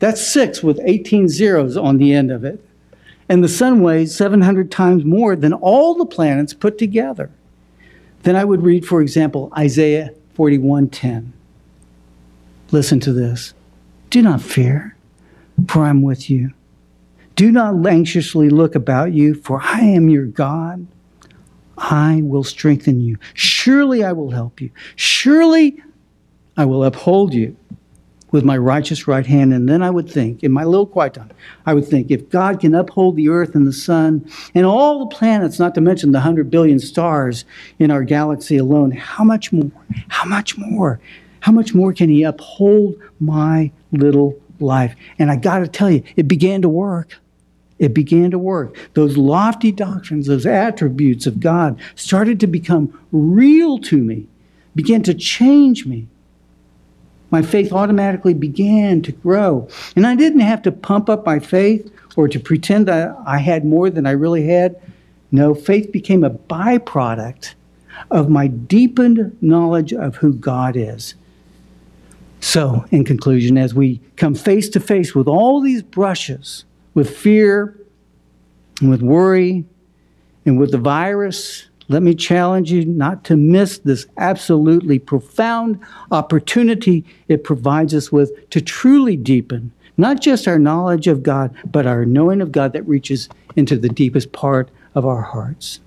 That's 0.00 0.20
six 0.20 0.62
with 0.62 0.80
18 0.84 1.28
zeros 1.28 1.76
on 1.76 1.96
the 1.96 2.12
end 2.12 2.30
of 2.30 2.44
it 2.44 2.62
and 3.28 3.42
the 3.42 3.48
sun 3.48 3.80
weighs 3.80 4.14
700 4.14 4.70
times 4.70 5.04
more 5.04 5.36
than 5.36 5.52
all 5.52 5.94
the 5.94 6.06
planets 6.06 6.54
put 6.54 6.78
together. 6.78 7.30
Then 8.22 8.36
I 8.36 8.44
would 8.44 8.62
read, 8.62 8.86
for 8.86 9.00
example, 9.00 9.52
Isaiah 9.56 10.12
41:10. 10.34 11.32
Listen 12.70 13.00
to 13.00 13.12
this. 13.12 13.54
Do 14.10 14.22
not 14.22 14.40
fear, 14.40 14.96
for 15.68 15.84
I'm 15.84 16.02
with 16.02 16.30
you. 16.30 16.52
Do 17.36 17.50
not 17.50 17.86
anxiously 17.86 18.48
look 18.48 18.74
about 18.74 19.12
you, 19.12 19.34
for 19.34 19.60
I 19.62 19.80
am 19.80 20.08
your 20.08 20.26
God. 20.26 20.86
I 21.76 22.20
will 22.22 22.44
strengthen 22.44 23.00
you. 23.00 23.18
Surely 23.34 24.04
I 24.04 24.12
will 24.12 24.30
help 24.30 24.60
you. 24.60 24.70
Surely 24.94 25.82
I 26.56 26.64
will 26.64 26.84
uphold 26.84 27.34
you 27.34 27.56
with 28.34 28.44
my 28.44 28.58
righteous 28.58 29.06
right 29.06 29.26
hand. 29.26 29.54
And 29.54 29.68
then 29.68 29.80
I 29.80 29.90
would 29.90 30.10
think, 30.10 30.42
in 30.42 30.50
my 30.50 30.64
little 30.64 30.88
quiet 30.88 31.14
time, 31.14 31.30
I 31.66 31.72
would 31.72 31.86
think, 31.86 32.10
if 32.10 32.28
God 32.30 32.58
can 32.58 32.74
uphold 32.74 33.14
the 33.14 33.28
earth 33.28 33.54
and 33.54 33.64
the 33.64 33.72
sun 33.72 34.28
and 34.56 34.66
all 34.66 34.98
the 34.98 35.14
planets, 35.14 35.60
not 35.60 35.72
to 35.76 35.80
mention 35.80 36.10
the 36.10 36.18
hundred 36.18 36.50
billion 36.50 36.80
stars 36.80 37.44
in 37.78 37.92
our 37.92 38.02
galaxy 38.02 38.56
alone, 38.56 38.90
how 38.90 39.22
much 39.22 39.52
more? 39.52 39.70
How 40.08 40.28
much 40.28 40.58
more? 40.58 40.98
How 41.40 41.52
much 41.52 41.74
more 41.74 41.92
can 41.92 42.08
He 42.08 42.24
uphold 42.24 42.96
my 43.20 43.70
little 43.92 44.36
life? 44.58 44.96
And 45.20 45.30
I 45.30 45.36
got 45.36 45.60
to 45.60 45.68
tell 45.68 45.88
you, 45.88 46.02
it 46.16 46.26
began 46.26 46.60
to 46.62 46.68
work. 46.68 47.20
It 47.78 47.94
began 47.94 48.32
to 48.32 48.38
work. 48.38 48.76
Those 48.94 49.16
lofty 49.16 49.70
doctrines, 49.70 50.26
those 50.26 50.44
attributes 50.44 51.28
of 51.28 51.38
God 51.38 51.80
started 51.94 52.40
to 52.40 52.48
become 52.48 52.98
real 53.12 53.78
to 53.78 53.96
me, 53.96 54.26
began 54.74 55.04
to 55.04 55.14
change 55.14 55.86
me 55.86 56.08
my 57.34 57.42
faith 57.42 57.72
automatically 57.72 58.32
began 58.32 59.02
to 59.02 59.10
grow. 59.10 59.66
And 59.96 60.06
I 60.06 60.14
didn't 60.14 60.38
have 60.38 60.62
to 60.62 60.70
pump 60.70 61.08
up 61.08 61.26
my 61.26 61.40
faith 61.40 61.92
or 62.14 62.28
to 62.28 62.38
pretend 62.38 62.86
that 62.86 63.12
I 63.26 63.38
had 63.38 63.64
more 63.64 63.90
than 63.90 64.06
I 64.06 64.12
really 64.12 64.46
had. 64.46 64.80
No, 65.32 65.52
faith 65.52 65.90
became 65.90 66.22
a 66.22 66.30
byproduct 66.30 67.54
of 68.12 68.28
my 68.28 68.46
deepened 68.46 69.36
knowledge 69.40 69.92
of 69.92 70.14
who 70.14 70.32
God 70.32 70.76
is. 70.76 71.16
So, 72.38 72.84
in 72.92 73.04
conclusion, 73.04 73.58
as 73.58 73.74
we 73.74 74.00
come 74.14 74.36
face 74.36 74.68
to 74.68 74.78
face 74.78 75.12
with 75.12 75.26
all 75.26 75.60
these 75.60 75.82
brushes, 75.82 76.64
with 76.94 77.16
fear, 77.16 77.76
and 78.80 78.90
with 78.90 79.02
worry, 79.02 79.64
and 80.46 80.56
with 80.56 80.70
the 80.70 80.78
virus, 80.78 81.66
let 81.88 82.02
me 82.02 82.14
challenge 82.14 82.72
you 82.72 82.84
not 82.84 83.24
to 83.24 83.36
miss 83.36 83.78
this 83.78 84.06
absolutely 84.16 84.98
profound 84.98 85.78
opportunity 86.10 87.04
it 87.28 87.44
provides 87.44 87.94
us 87.94 88.10
with 88.10 88.48
to 88.50 88.60
truly 88.60 89.16
deepen 89.16 89.72
not 89.96 90.20
just 90.20 90.48
our 90.48 90.58
knowledge 90.58 91.06
of 91.06 91.22
God, 91.22 91.54
but 91.70 91.86
our 91.86 92.04
knowing 92.04 92.40
of 92.40 92.52
God 92.52 92.72
that 92.72 92.86
reaches 92.86 93.28
into 93.56 93.76
the 93.76 93.88
deepest 93.88 94.32
part 94.32 94.70
of 94.94 95.06
our 95.06 95.22
hearts. 95.22 95.80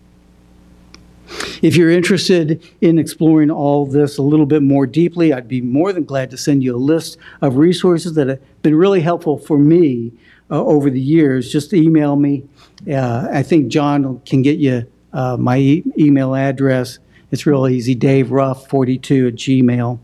If 1.61 1.75
you're 1.75 1.89
interested 1.89 2.63
in 2.79 2.97
exploring 2.97 3.51
all 3.51 3.85
this 3.85 4.17
a 4.17 4.21
little 4.21 4.45
bit 4.45 4.61
more 4.61 4.87
deeply, 4.87 5.33
I'd 5.33 5.49
be 5.49 5.59
more 5.59 5.91
than 5.91 6.05
glad 6.05 6.31
to 6.31 6.37
send 6.37 6.63
you 6.63 6.73
a 6.73 6.77
list 6.77 7.17
of 7.41 7.57
resources 7.57 8.13
that 8.13 8.27
have 8.27 8.61
been 8.61 8.75
really 8.75 9.01
helpful 9.01 9.37
for 9.37 9.57
me 9.57 10.13
uh, 10.49 10.63
over 10.63 10.89
the 10.89 11.01
years. 11.01 11.51
Just 11.51 11.73
email 11.73 12.15
me. 12.15 12.45
Uh, 12.89 13.27
I 13.29 13.43
think 13.43 13.67
John 13.67 14.21
can 14.21 14.41
get 14.41 14.57
you 14.57 14.89
uh, 15.13 15.37
my 15.37 15.57
e- 15.57 15.83
email 15.97 16.35
address. 16.35 16.99
It's 17.31 17.45
real 17.45 17.67
easy, 17.67 17.95
Dave 17.95 18.31
Ruff 18.31 18.67
42 18.69 19.27
at 19.27 19.35
Gmail. 19.35 19.99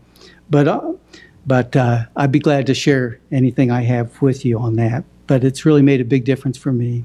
But 0.50 0.68
uh, 0.68 0.92
but 1.46 1.76
uh, 1.76 2.04
I'd 2.16 2.32
be 2.32 2.38
glad 2.38 2.66
to 2.66 2.74
share 2.74 3.20
anything 3.30 3.70
I 3.70 3.82
have 3.82 4.20
with 4.22 4.44
you 4.44 4.58
on 4.58 4.76
that. 4.76 5.04
But 5.26 5.44
it's 5.44 5.64
really 5.64 5.82
made 5.82 6.00
a 6.00 6.04
big 6.04 6.24
difference 6.24 6.58
for 6.58 6.72
me. 6.72 7.04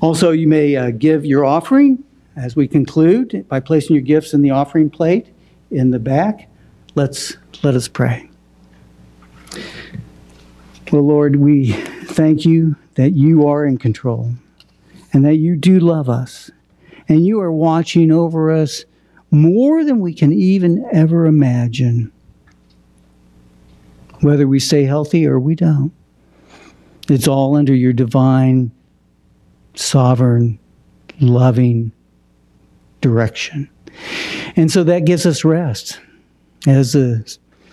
Also, 0.00 0.30
you 0.30 0.48
may 0.48 0.76
uh, 0.76 0.90
give 0.90 1.24
your 1.24 1.44
offering 1.44 2.02
as 2.36 2.56
we 2.56 2.66
conclude 2.66 3.44
by 3.48 3.60
placing 3.60 3.94
your 3.96 4.04
gifts 4.04 4.32
in 4.32 4.42
the 4.42 4.50
offering 4.50 4.90
plate 4.90 5.26
in 5.70 5.90
the 5.90 5.98
back. 5.98 6.48
Let's 6.94 7.36
let 7.62 7.74
us 7.74 7.88
pray. 7.88 8.28
Well, 10.92 11.02
Lord, 11.02 11.36
we 11.36 11.72
thank 11.72 12.44
you 12.44 12.76
that 12.94 13.10
you 13.10 13.46
are 13.46 13.64
in 13.64 13.78
control 13.78 14.32
and 15.12 15.24
that 15.24 15.36
you 15.36 15.56
do 15.56 15.80
love 15.80 16.08
us 16.08 16.50
and 17.08 17.26
you 17.26 17.40
are 17.40 17.52
watching 17.52 18.12
over 18.12 18.50
us 18.50 18.84
more 19.30 19.84
than 19.84 20.00
we 20.00 20.14
can 20.14 20.32
even 20.32 20.86
ever 20.92 21.26
imagine, 21.26 22.12
whether 24.20 24.46
we 24.46 24.60
stay 24.60 24.84
healthy 24.84 25.26
or 25.26 25.38
we 25.38 25.54
don't. 25.54 25.92
It's 27.08 27.26
all 27.26 27.56
under 27.56 27.74
your 27.74 27.92
divine, 27.92 28.70
sovereign, 29.74 30.58
loving 31.20 31.92
direction. 33.00 33.68
And 34.56 34.70
so 34.70 34.84
that 34.84 35.04
gives 35.04 35.26
us 35.26 35.44
rest. 35.44 36.00
As 36.66 36.92
the 36.92 37.26